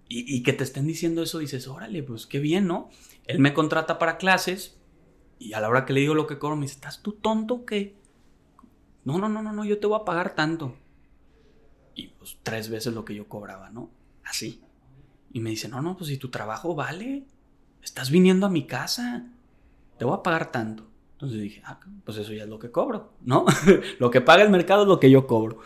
[0.07, 2.89] Y, y que te estén diciendo eso, dices, órale, pues qué bien, ¿no?
[3.25, 4.77] Él me contrata para clases
[5.39, 7.55] y a la hora que le digo lo que cobro, me dice, ¿estás tú tonto
[7.55, 7.95] o qué?
[9.03, 10.75] No, no, no, no, no, yo te voy a pagar tanto.
[11.95, 13.89] Y pues tres veces lo que yo cobraba, ¿no?
[14.23, 14.61] Así.
[15.31, 17.25] Y me dice, no, no, pues si tu trabajo vale,
[17.87, 19.25] estás viniendo a mi casa,
[19.97, 20.87] te voy a pagar tanto.
[21.13, 23.45] Entonces dije, ah, pues eso ya es lo que cobro, ¿no?
[23.99, 25.59] lo que paga el mercado es lo que yo cobro.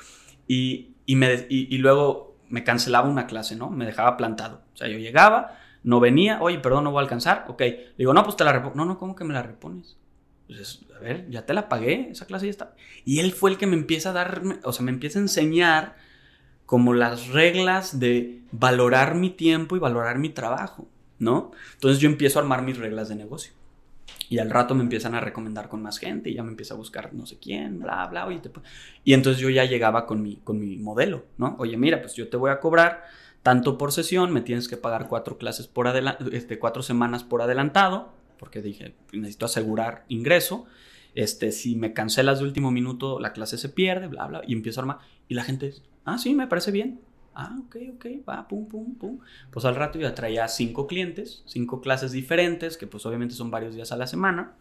[0.47, 3.69] Y, y, luego me cancelaba una clase, ¿no?
[3.69, 4.61] Me dejaba plantado.
[4.74, 7.59] O sea, yo llegaba, no venía, oye, perdón, no voy a alcanzar, ok.
[7.61, 8.76] Le digo, no, pues te la repongo.
[8.76, 9.97] No, no, ¿cómo que me la repones?
[10.47, 12.76] Pues a ver, ya te la pagué, esa clase ya está.
[13.03, 15.95] Y él fue el que me empieza a dar, o sea, me empieza a enseñar
[16.65, 20.88] como las reglas de valorar mi tiempo y valorar mi trabajo,
[21.22, 21.51] ¿no?
[21.74, 23.53] Entonces yo empiezo a armar mis reglas de negocio.
[24.28, 26.78] Y al rato me empiezan a recomendar con más gente y ya me empieza a
[26.78, 28.26] buscar no sé quién, bla, bla.
[28.26, 28.41] Oye,
[29.03, 31.55] Y entonces yo ya llegaba con mi, con mi modelo, ¿no?
[31.59, 33.03] Oye, mira, pues yo te voy a cobrar
[33.43, 35.88] tanto por sesión, me tienes que pagar cuatro clases por
[36.32, 40.65] este, cuatro semanas por adelantado, porque dije, necesito asegurar ingreso.
[41.13, 44.80] Este, si me cancelas de último minuto, la clase se pierde, bla, bla, y empiezo
[44.80, 44.97] a armar.
[45.28, 45.74] Y la gente
[46.05, 46.99] ah, sí, me parece bien.
[47.34, 49.19] Ah, ok, ok, va, pum, pum, pum.
[49.51, 53.73] Pues al rato ya traía cinco clientes, cinco clases diferentes, que pues obviamente son varios
[53.73, 54.53] días a la semana.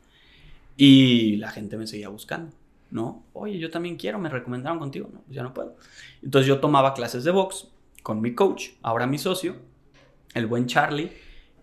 [0.77, 2.53] Y la gente me seguía buscando,
[2.91, 3.25] ¿no?
[3.33, 5.11] Oye, yo también quiero, me recomendaron contigo.
[5.13, 5.77] No, pues ya no puedo.
[6.23, 7.69] Entonces yo tomaba clases de box
[8.03, 9.57] con mi coach, ahora mi socio,
[10.35, 11.11] el buen Charlie,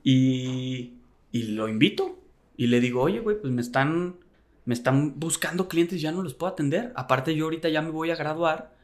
[0.03, 0.93] y,
[1.31, 2.19] y lo invito.
[2.57, 4.17] Y le digo, oye, güey, pues me están,
[4.65, 6.91] me están buscando clientes, ya no los puedo atender.
[6.95, 8.76] Aparte yo ahorita ya me voy a graduar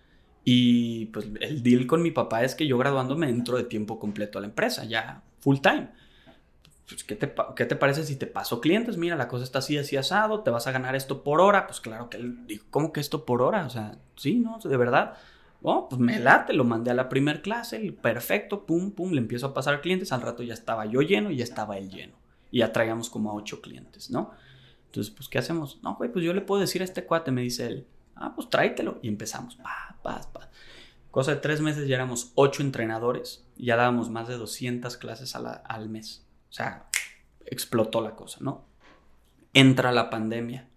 [0.44, 4.38] y pues el deal con mi papá es que yo graduándome entro de tiempo completo
[4.38, 5.89] a la empresa, ya full time.
[6.88, 8.98] Pues, ¿qué, te, ¿qué, te, parece si te paso clientes?
[8.98, 11.66] Mira, la cosa está así, así asado, te vas a ganar esto por hora.
[11.66, 13.66] Pues claro que él dijo, ¿cómo que esto por hora?
[13.66, 14.60] O sea, sí, ¿no?
[14.60, 15.14] De verdad.
[15.66, 19.48] Oh, pues me late, lo mandé a la primer clase, perfecto, pum, pum, le empiezo
[19.48, 20.12] a pasar clientes.
[20.12, 22.16] Al rato ya estaba yo lleno y ya estaba él lleno.
[22.52, 24.32] Y ya traíamos como a ocho clientes, ¿no?
[24.88, 25.80] Entonces, pues, ¿qué hacemos?
[25.82, 28.49] No, güey, pues yo le puedo decir a este cuate, me dice él, ah, pues
[28.49, 28.99] tráetelo.
[29.01, 30.49] Y empezamos, pa, pa, pa.
[31.11, 35.36] Cosa de tres meses ya éramos ocho entrenadores y ya dábamos más de 200 clases
[35.36, 36.26] al mes.
[36.49, 36.88] O sea,
[37.45, 38.66] explotó la cosa, ¿no?
[39.53, 40.68] Entra la pandemia.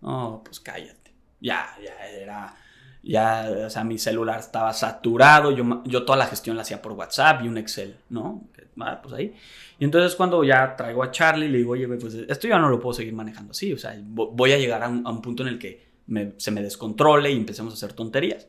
[0.00, 1.14] No, pues cállate.
[1.40, 2.56] Ya, ya era.
[3.02, 5.50] Ya, o sea, mi celular estaba saturado.
[5.50, 8.48] Yo, yo toda la gestión la hacía por WhatsApp y un Excel, ¿no?
[8.80, 9.34] Ah, pues ahí.
[9.78, 12.80] Y entonces cuando ya traigo a Charlie, le digo, oye, pues esto ya no lo
[12.80, 13.72] puedo seguir manejando así.
[13.72, 15.93] O sea, voy a llegar a un, punto en el que
[16.36, 18.46] se me descontrole y empecemos a hacer tonterías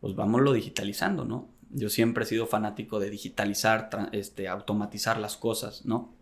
[0.00, 1.48] pues vámonos digitalizando, ¿no?
[1.70, 6.14] Yo siempre he sido fanático de digitalizar, este, automatizar las cosas, ¿no?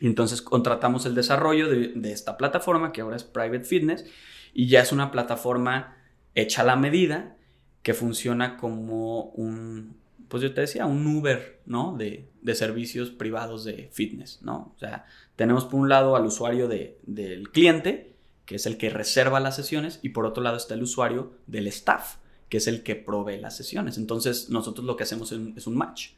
[0.00, 4.04] entonces contratamos el desarrollo de, esta plataforma, que ahora es Private Fitness,
[4.52, 5.96] y ya es una plataforma
[6.34, 7.36] hecha a la medida
[7.82, 9.96] que funciona como un,
[10.28, 11.96] pues yo te decía, un Uber, ¿no?
[11.96, 14.74] De, servicios privados de fitness, ¿no?
[14.76, 18.13] O sea, tenemos por un lado al usuario del cliente,
[18.46, 21.66] que es el que reserva las sesiones, y por otro lado está el usuario del
[21.68, 22.16] staff,
[22.48, 23.98] que es el que provee las sesiones.
[23.98, 26.10] Entonces nosotros lo que hacemos es un match,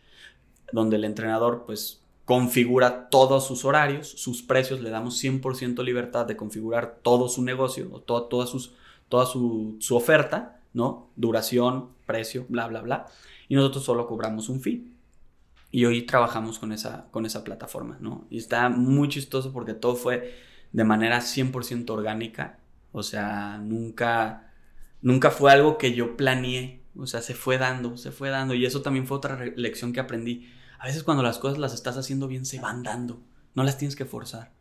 [0.73, 6.37] donde el entrenador pues configura todos sus horarios, sus precios, le damos 100% libertad de
[6.37, 8.73] configurar todo su negocio o toda, sus,
[9.09, 11.09] toda su, oferta, ¿no?
[11.15, 13.07] Duración, precio, bla, bla, bla.
[13.49, 14.93] Y nosotros solo cobramos un fee.
[15.71, 18.27] Y hoy trabajamos con esa, con esa plataforma, ¿no?
[18.29, 20.35] Y está muy chistoso porque todo fue
[20.73, 22.59] de manera 100% orgánica.
[22.93, 24.47] O sea, nunca
[25.07, 28.67] nunca fue algo que yo planeé, o sea, se fue dando, se fue dando y
[28.67, 30.51] eso también fue otra lección que aprendí.
[30.79, 33.23] A veces cuando las cosas las estás haciendo bien se van dando,
[33.55, 34.53] no las tienes que forzar.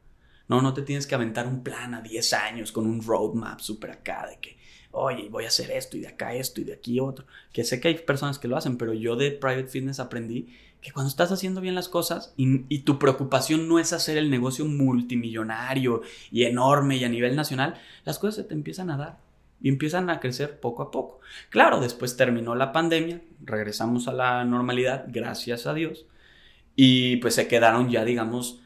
[0.47, 3.89] No, no te tienes que aventar un plan a 10 años con un roadmap súper
[3.89, 4.57] acá de que,
[4.91, 7.25] oye, voy a hacer esto y de acá esto y de aquí otro.
[7.51, 10.91] Que sé que hay personas que lo hacen, pero yo de Private Fitness aprendí que
[10.91, 16.01] cuando estás haciendo bien las cosas y, tu preocupación no es hacer el negocio multimillonario
[16.31, 19.19] y enorme y a nivel nacional, las cosas se te empiezan a dar
[19.61, 21.21] y empiezan a crecer poco a poco.
[21.49, 26.05] Claro, después terminó la pandemia, regresamos a la normalidad, gracias a Dios,
[26.75, 28.61] y pues se quedaron ya, digamos,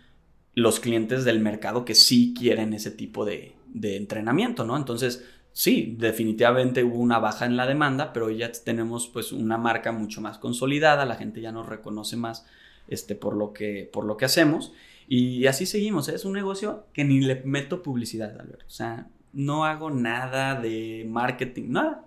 [0.56, 4.76] los clientes del mercado que sí quieren ese tipo de, entrenamiento, ¿no?
[4.76, 9.92] Entonces, sí, definitivamente hubo una baja en la demanda, pero ya tenemos pues una marca
[9.92, 12.46] mucho más consolidada, la gente ya nos reconoce más
[12.88, 14.74] este, por, lo que, por lo que hacemos.
[15.08, 16.16] Y así seguimos, ¿eh?
[16.16, 18.66] es un negocio que ni le meto publicidad, Alberto.
[18.68, 22.06] O sea, no hago nada de marketing, nada.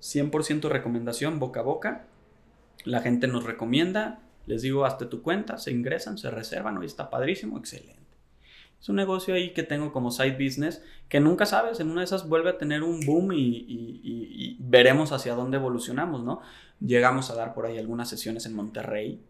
[0.00, 2.06] 100% recomendación boca a boca.
[2.84, 7.10] La gente nos recomienda, les digo, hasta tu cuenta, se ingresan, se reservan, hoy está
[7.10, 7.98] padrísimo, excelente.
[8.80, 12.04] Es un negocio ahí que tengo como side business que nunca sabes, en una de
[12.04, 16.40] esas vuelve a tener un boom y, veremos hacia dónde evolucionamos, ¿no?
[16.80, 19.20] Llegamos a dar por ahí algunas sesiones en Monterrey,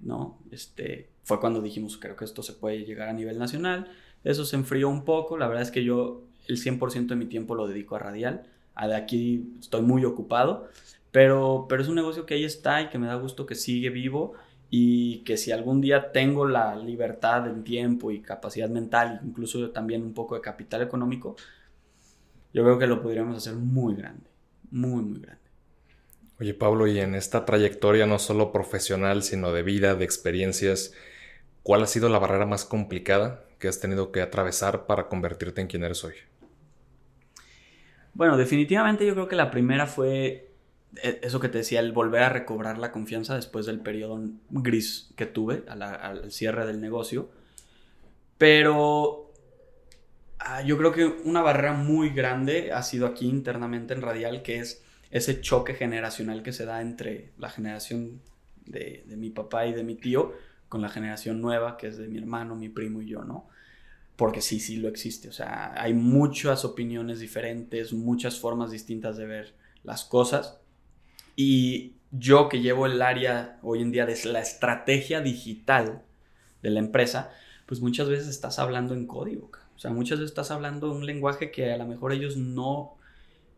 [0.00, 0.38] ¿no?
[0.52, 3.90] Este, fue cuando dijimos, creo que esto se puede llegar a nivel nacional.
[4.22, 7.54] Eso se enfrió un poco, la verdad es que yo el 100% de mi tiempo
[7.54, 8.46] lo dedico a radial.
[8.74, 10.68] A de aquí estoy muy ocupado,
[11.10, 13.90] pero, pero es un negocio que ahí está y que me da gusto que sigue
[13.90, 14.34] vivo
[14.76, 20.02] y que si algún día tengo la libertad en tiempo y capacidad mental, incluso también
[20.02, 21.36] un poco de capital económico,
[22.52, 24.28] yo creo que lo podríamos hacer muy grande,
[24.72, 25.44] muy, muy grande.
[26.40, 30.92] Oye Pablo, y en esta trayectoria no solo profesional, sino de vida, de experiencias,
[31.62, 35.68] ¿cuál ha sido la barrera más complicada que has tenido que atravesar para convertirte en
[35.68, 36.14] quien eres hoy?
[38.12, 40.53] Bueno, definitivamente yo creo que la primera fue
[41.02, 44.20] eso que te decía, el volver a recobrar la confianza después del periodo
[44.50, 47.30] gris que tuve al cierre del negocio.
[48.38, 49.32] Pero
[50.38, 54.58] ah, yo creo que una barrera muy grande ha sido aquí internamente en Radial, que
[54.58, 58.20] es ese choque generacional que se da entre la generación
[58.66, 60.32] de, de mi papá y de mi tío
[60.68, 63.48] con la generación nueva, que es de mi hermano, mi primo y yo, ¿no?
[64.16, 65.28] Porque sí, sí lo existe.
[65.28, 70.58] O sea, hay muchas opiniones diferentes, muchas formas distintas de ver las cosas.
[71.36, 76.02] Y yo que llevo el área hoy en día de la estrategia digital
[76.62, 77.32] de la empresa,
[77.66, 79.50] pues muchas veces estás hablando en código.
[79.74, 82.96] O sea, muchas veces estás hablando un lenguaje que a lo mejor ellos no,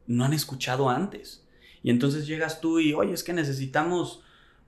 [0.06, 1.46] no han escuchado antes.
[1.82, 4.22] Y entonces llegas tú y, oye, es que necesitamos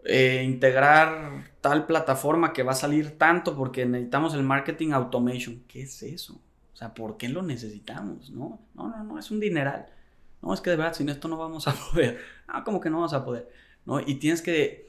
[0.04, 5.64] eh, integrar tal plataforma que va a salir tanto porque necesitamos el marketing automation.
[5.66, 6.40] ¿Qué es eso?
[6.72, 8.30] O sea, ¿por qué lo necesitamos?
[8.30, 9.86] No, no, no, no, es un dineral.
[10.42, 12.18] No, es que de verdad, sin esto no vamos a poder.
[12.46, 13.48] Ah, como que no vamos a poder.
[13.84, 14.00] ¿No?
[14.00, 14.88] Y tienes que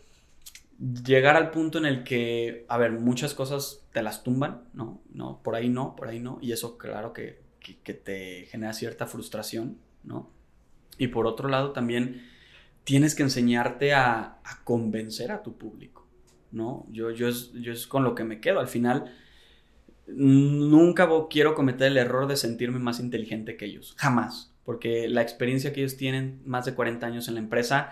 [0.80, 5.02] llegar al punto en el que, a ver, muchas cosas te las tumban, ¿no?
[5.12, 6.38] No, por ahí no, por ahí no.
[6.42, 10.30] Y eso, claro, que, que, te genera cierta frustración, ¿no?
[10.98, 12.26] Y por otro lado, también
[12.84, 16.08] tienes que enseñarte a, convencer a tu público,
[16.52, 16.86] ¿no?
[16.92, 18.60] Yo, yo, yo es con lo que me quedo.
[18.60, 19.14] Al final,
[20.08, 23.96] nunca quiero cometer el error de sentirme más inteligente que ellos.
[23.98, 27.92] Jamás porque la experiencia que ellos tienen, más de 40 años en la empresa,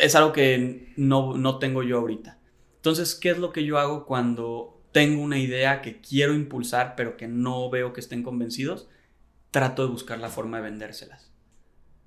[0.00, 2.38] es algo que no, no tengo yo ahorita.
[2.76, 7.16] Entonces, ¿qué es lo que yo hago cuando tengo una idea que quiero impulsar, pero
[7.16, 8.88] que no veo que estén convencidos?
[9.50, 11.30] Trato de buscar la forma de vendérselas.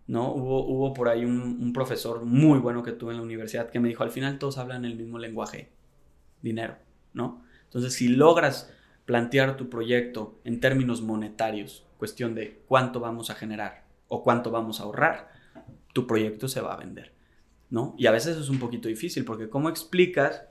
[0.08, 0.34] ¿no?
[0.34, 3.80] Hubo, hubo por ahí un, un, profesor muy bueno que tuve en la universidad que
[3.80, 5.72] me dijo, al final todos hablan el mismo lenguaje,
[6.42, 6.76] dinero,
[7.14, 7.44] ¿no?
[7.66, 8.72] Entonces, si logras
[9.06, 14.82] plantear tu proyecto en términos monetarios, cuestión de cuánto vamos a generar o cuánto vamos
[14.82, 15.32] a ahorrar,
[15.94, 17.14] tu proyecto se va a vender,
[17.70, 17.96] ¿no?
[17.98, 20.44] Y a veces es un poquito difícil porque ¿cómo explicas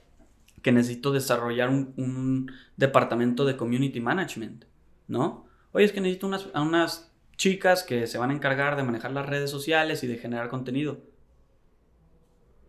[0.62, 4.64] que necesito desarrollar un, departamento de community management,
[5.08, 5.44] ¿no?
[5.72, 9.26] Oye, es que necesito unas, unas chicas que se van a encargar de manejar las
[9.26, 11.02] redes sociales y de generar contenido.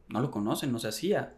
[0.09, 1.37] No lo conocen, no se hacía.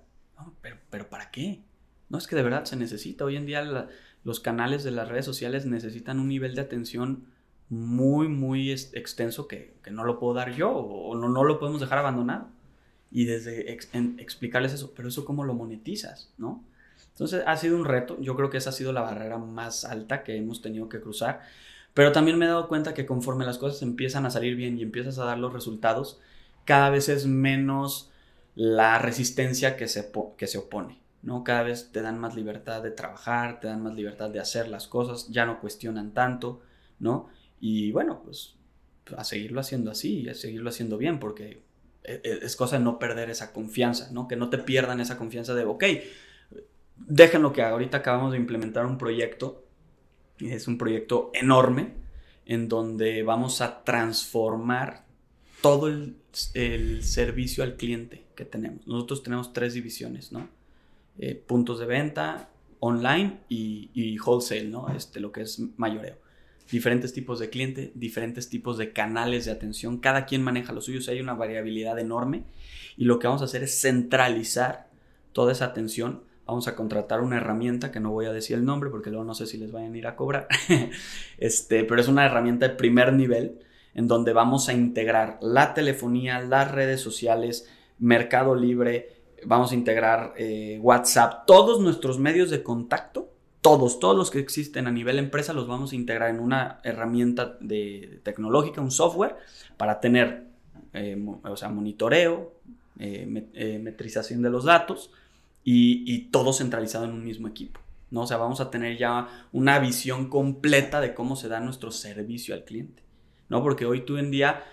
[0.62, 1.64] pero, pero ¿para qué?
[2.10, 3.24] No es que de verdad se necesita.
[3.24, 3.88] Hoy en día
[4.24, 7.35] los canales de las redes sociales necesitan un nivel de atención
[7.70, 12.00] muy, muy extenso que, no lo puedo dar yo o no, no lo podemos dejar
[12.00, 12.48] abandonado.
[13.12, 16.64] Y desde explicarles eso, pero eso cómo lo monetizas, ¿no?
[17.12, 20.24] Entonces ha sido un reto, yo creo que esa ha sido la barrera más alta
[20.24, 21.42] que hemos tenido que cruzar,
[21.94, 24.84] pero también me he dado cuenta que conforme las cosas empiezan a salir bien y
[24.84, 26.20] empiezas a dar los resultados,
[26.66, 28.12] cada vez es menos
[28.54, 31.46] la resistencia que se, que se opone, ¿no?
[31.46, 34.88] Cada vez te dan más libertad de trabajar, te dan más libertad de hacer las
[34.88, 36.62] cosas, ya no cuestionan tanto,
[37.00, 37.30] ¿no?
[37.60, 38.56] Y bueno, pues
[39.18, 41.64] a seguirlo haciendo así, a seguirlo haciendo bien, porque
[42.04, 44.28] e, e, es cosa de no perder esa confianza, ¿no?
[44.28, 45.84] Que no te pierdan esa confianza de, ok,
[46.98, 49.66] déjenlo que ahorita acabamos de implementar un proyecto,
[50.40, 51.94] es un proyecto enorme,
[52.46, 55.06] en donde vamos a transformar
[55.62, 56.16] todo el,
[57.02, 58.86] servicio al cliente que tenemos.
[58.86, 60.48] Nosotros tenemos tres divisiones, ¿no?
[61.18, 62.50] Eh, puntos de venta,
[62.80, 64.90] online y, y, wholesale, ¿no?
[64.90, 66.25] Este, lo que es mayoreo
[66.72, 71.08] diferentes tipos de cliente, diferentes tipos de canales de atención, cada quien maneja los suyos,
[71.08, 72.44] hay una variabilidad enorme
[72.98, 74.88] y lo que vamos a hacer es centralizar
[75.32, 76.24] toda esa atención.
[76.46, 79.34] Vamos a contratar una herramienta que no voy a decir el nombre porque luego no
[79.34, 80.48] sé si les vayan a ir a cobrar.
[81.38, 83.60] este, pero es una herramienta de primer nivel
[83.94, 90.34] en donde vamos a integrar la telefonía, las redes sociales, Mercado Libre, vamos a integrar
[90.38, 93.35] eh, WhatsApp, todos nuestros medios de contacto
[93.66, 97.58] todos, todos los que existen a nivel empresa los vamos a integrar en una herramienta
[97.60, 99.38] de, tecnológica, un software,
[99.76, 100.44] para tener,
[100.94, 102.54] eh, o sea, monitoreo,
[103.00, 105.10] eh, eh, metrización de los datos
[105.64, 107.80] y, todo centralizado en un mismo equipo.
[108.12, 108.22] ¿no?
[108.22, 112.54] O sea, vamos a tener ya una visión completa de cómo se da nuestro servicio
[112.54, 113.02] al cliente.
[113.50, 113.64] ¿no?
[113.64, 114.64] Porque hoy tú en día,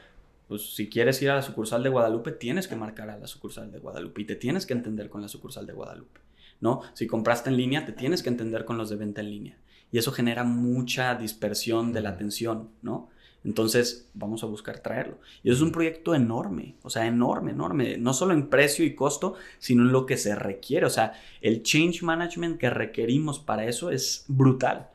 [0.49, 3.73] pues si quieres ir a la sucursal de Guadalupe, tienes que marcar a la sucursal
[3.73, 6.21] de Guadalupe y te tienes que entender con la sucursal de Guadalupe.
[6.63, 6.81] ¿No?
[6.95, 9.59] Si compraste en línea, te tienes que entender con los de venta en línea.
[9.91, 13.11] Y eso genera mucha dispersión de la atención, ¿no?
[13.45, 15.19] Entonces, vamos a buscar traerlo.
[15.43, 18.95] Y eso es un proyecto enorme, o sea, enorme, enorme, no solo en precio y
[18.95, 20.87] costo, sino en lo que se requiere.
[20.87, 24.89] O sea, el change management que requerimos para eso es brutal.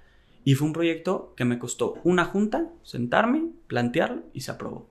[0.46, 4.88] Y fue un proyecto que me costó una junta, sentarme, plantearlo y se aprobó.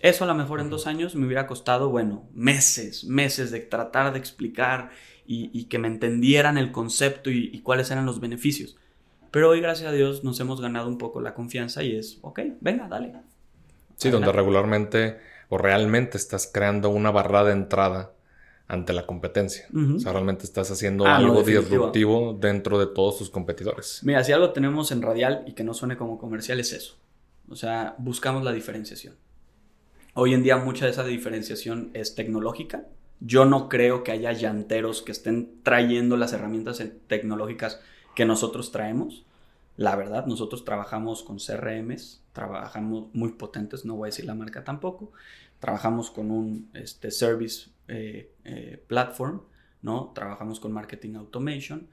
[0.00, 4.12] Eso a lo mejor en dos años me hubiera costado, bueno, meses, meses de tratar
[4.12, 4.90] de explicar
[5.26, 8.76] y, que me entendieran el concepto y, cuáles eran los beneficios.
[9.30, 12.40] Pero hoy, gracias a Dios, nos hemos ganado un poco la confianza y es, ok,
[12.60, 13.12] venga, dale.
[13.96, 18.12] Sí, donde regularmente o realmente estás creando una barrera de entrada
[18.66, 19.66] ante la competencia.
[19.72, 24.00] O sea, realmente estás haciendo ah, algo disruptivo dentro de todos tus competidores.
[24.02, 26.96] Mira, si algo tenemos en Radial y que no suene como comercial es eso.
[27.48, 29.14] O sea, buscamos la diferenciación.
[30.14, 32.84] Hoy en día mucha de esa diferenciación es tecnológica.
[33.20, 37.80] Yo no creo que haya llanteros que estén trayendo las herramientas tecnológicas
[38.16, 39.24] que nosotros traemos.
[39.76, 44.64] La verdad, nosotros trabajamos con CRMs, trabajamos muy potentes, no voy a decir la marca
[44.64, 45.12] tampoco.
[45.60, 49.42] Trabajamos con un este, service eh, eh, platform,
[49.82, 50.10] ¿no?
[50.14, 51.86] Trabajamos con marketing automation.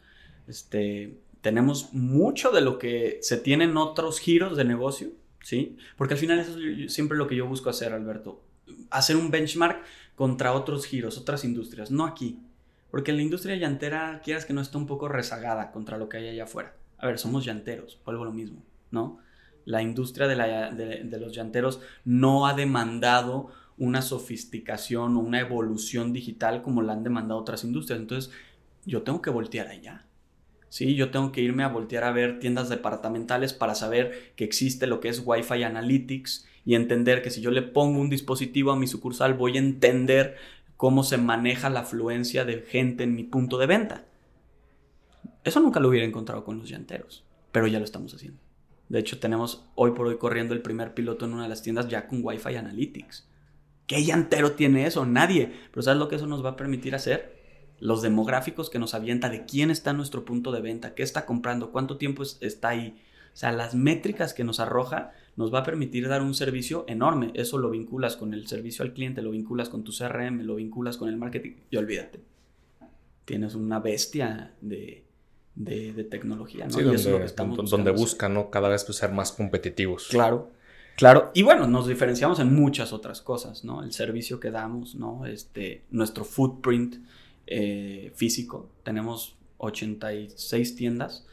[0.47, 5.09] Este, tenemos mucho de lo que se tiene en otros giros de negocio,
[5.47, 5.77] ¿sí?
[5.95, 8.43] Porque al final eso es siempre lo que yo busco hacer, Alberto.
[8.89, 9.81] Hacer un benchmark
[10.13, 12.41] contra otros giros, otras industrias, no aquí.
[12.91, 16.27] Porque la industria llantera, quieras que no, está un poco rezagada contra lo que hay
[16.27, 16.75] allá afuera.
[16.97, 19.19] A ver, somos llanteros, vuelvo lo mismo, ¿no?
[19.63, 26.61] La industria de, de los llanteros no ha demandado una sofisticación o una evolución digital
[26.61, 28.01] como la han demandado otras industrias.
[28.01, 28.33] Entonces,
[28.85, 30.06] yo tengo que voltear allá.
[30.69, 30.95] ¿Sí?
[30.95, 34.99] Yo tengo que irme a voltear a ver tiendas departamentales para saber que existe lo
[34.99, 38.87] que es Wi-Fi Analytics y entender que si yo le pongo un dispositivo a mi
[38.87, 40.35] sucursal voy a entender
[40.75, 44.05] cómo se maneja la afluencia de gente en mi punto de venta.
[45.43, 48.39] Eso nunca lo hubiera encontrado con los llanteros, pero ya lo estamos haciendo.
[48.89, 51.87] De hecho, tenemos hoy por hoy corriendo el primer piloto en una de las tiendas
[51.87, 53.27] ya con Wi-Fi Analytics.
[53.85, 55.05] ¿Qué llantero tiene eso?
[55.05, 55.51] Nadie.
[55.71, 57.36] Pero ¿sabes lo que eso nos va a permitir hacer?
[57.79, 61.25] Los demográficos que nos avienta de quién está en nuestro punto de venta, qué está
[61.25, 63.01] comprando, cuánto tiempo está ahí.
[63.33, 67.31] O sea, las métricas que nos arroja nos va a permitir dar un servicio enorme.
[67.35, 70.97] Eso lo vinculas con el servicio al cliente, lo vinculas con tu CRM, lo vinculas
[70.97, 72.19] con el marketing y olvídate.
[73.25, 75.05] Tienes una bestia de,
[76.09, 76.71] tecnología, ¿no?
[76.71, 78.49] Sí, donde, donde buscan, ¿no?
[78.49, 80.07] Cada vez pues, ser más competitivos.
[80.07, 80.51] Claro.
[80.97, 83.83] Claro, y bueno, nos diferenciamos en muchas otras cosas, ¿no?
[83.83, 85.27] El servicio que damos, ¿no?
[85.27, 86.95] Este, nuestro footprint,
[87.47, 88.69] eh, físico.
[88.83, 91.25] Tenemos 86 tiendas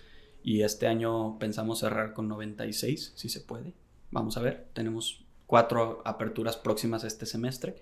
[0.42, 3.72] y este año pensamos cerrar con 96, si se puede.
[4.10, 7.76] Vamos a ver, tenemos cuatro aperturas próximas este semestre.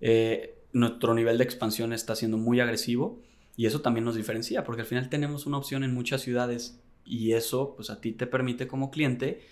[0.00, 3.20] Eh, nuestro nivel de expansión está siendo muy agresivo
[3.56, 7.32] y eso también nos diferencia porque al final tenemos una opción en muchas ciudades y
[7.32, 9.42] eso pues a ti te permite como cliente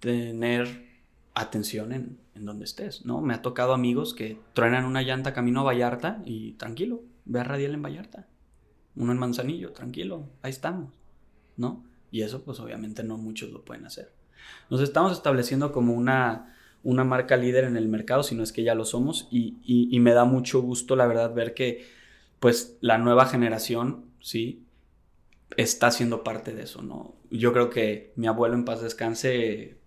[0.00, 0.86] tener
[1.34, 3.20] atención en, en donde estés, ¿no?
[3.20, 7.44] Me ha tocado amigos que truenan una llanta camino a Vallarta y tranquilo, Ve a
[7.44, 8.26] Radial en Vallarta.
[8.94, 10.94] Uno en Manzanillo, tranquilo, ahí estamos,
[11.56, 11.84] ¿no?
[12.10, 14.10] Y eso pues obviamente no muchos lo pueden hacer.
[14.70, 18.62] Nos estamos estableciendo como una, una marca líder en el mercado, si no es que
[18.62, 21.84] ya lo somos, y, y, me da mucho gusto, la verdad, ver que
[22.40, 24.64] pues la nueva generación, ¿sí?
[25.56, 27.16] Está siendo parte de eso, ¿no?
[27.30, 29.78] Yo creo que mi abuelo en paz descanse,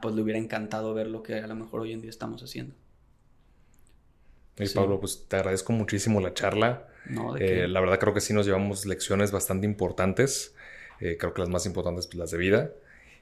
[0.00, 2.74] pues le hubiera encantado ver lo que a lo mejor hoy en día estamos haciendo.
[4.58, 6.86] Y Pablo, pues te agradezco muchísimo la charla.
[7.38, 10.54] Eh, la verdad creo que sí nos llevamos lecciones bastante importantes.
[11.00, 12.70] Eh, creo que las más importantes, pues las de vida.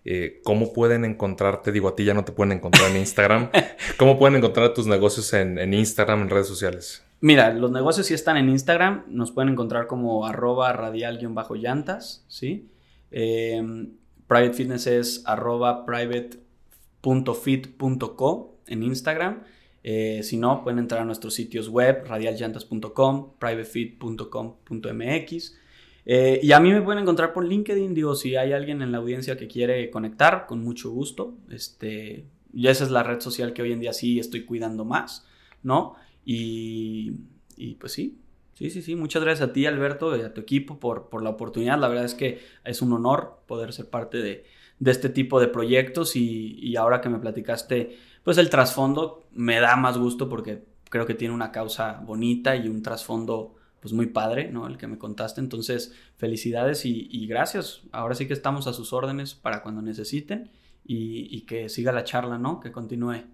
[0.04, 1.72] Eh, ¿Cómo pueden encontrarte?
[1.72, 3.50] Digo, a ti ya no te pueden encontrar en Instagram.
[3.98, 7.04] ¿Cómo pueden encontrar tus negocios en, Instagram, en redes sociales?
[7.20, 9.02] Mira, los negocios sí están en Instagram.
[9.08, 12.70] Nos pueden encontrar como arroba radial-llantas, ¿sí?
[13.10, 19.44] private Fitness es arroba private.fit.co en Instagram.
[19.86, 25.58] Eh, si no, pueden entrar a nuestros sitios web, radialllantas.com, privatefit.com.mx.
[26.06, 28.98] Eh, y a mí me pueden encontrar por LinkedIn, digo, si hay alguien en la
[28.98, 31.36] audiencia que quiere conectar, con mucho gusto.
[31.50, 35.26] Este, y esa es la red social que hoy en día sí estoy cuidando más,
[35.62, 35.96] ¿no?
[36.24, 37.18] Y,
[37.58, 38.16] y pues sí,
[38.54, 38.96] sí, sí, sí.
[38.96, 41.78] Muchas gracias a ti, Alberto, y a tu equipo por, por la oportunidad.
[41.78, 44.46] La verdad es que es un honor poder ser parte de,
[44.78, 49.60] de este tipo de proyectos y, y ahora que me platicaste pues el trasfondo me
[49.60, 54.06] da más gusto porque creo que tiene una causa bonita y un trasfondo pues muy
[54.06, 54.66] padre, ¿no?
[54.66, 55.42] El que me contaste.
[55.42, 57.82] Entonces, felicidades y, gracias.
[57.92, 60.50] Ahora sí que estamos a sus órdenes para cuando necesiten
[60.84, 62.60] y, que siga la charla, ¿no?
[62.60, 63.24] Que continúe.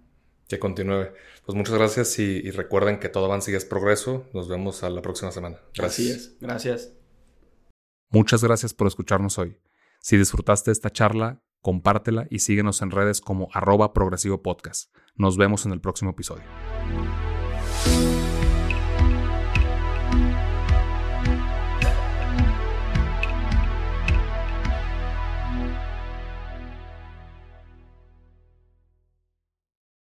[0.48, 1.10] Que continúe.
[1.46, 4.26] Pues muchas gracias y, recuerden que todo avance y es progreso.
[4.34, 5.60] Nos vemos a la próxima semana.
[5.72, 6.32] Gracias.
[6.40, 6.92] Gracias.
[8.08, 9.56] Muchas gracias por escucharnos hoy.
[10.00, 14.94] Si disfrutaste esta charla, compártela y síguenos en redes como arroba progresivo podcast.
[15.14, 16.44] Nos vemos en el próximo episodio.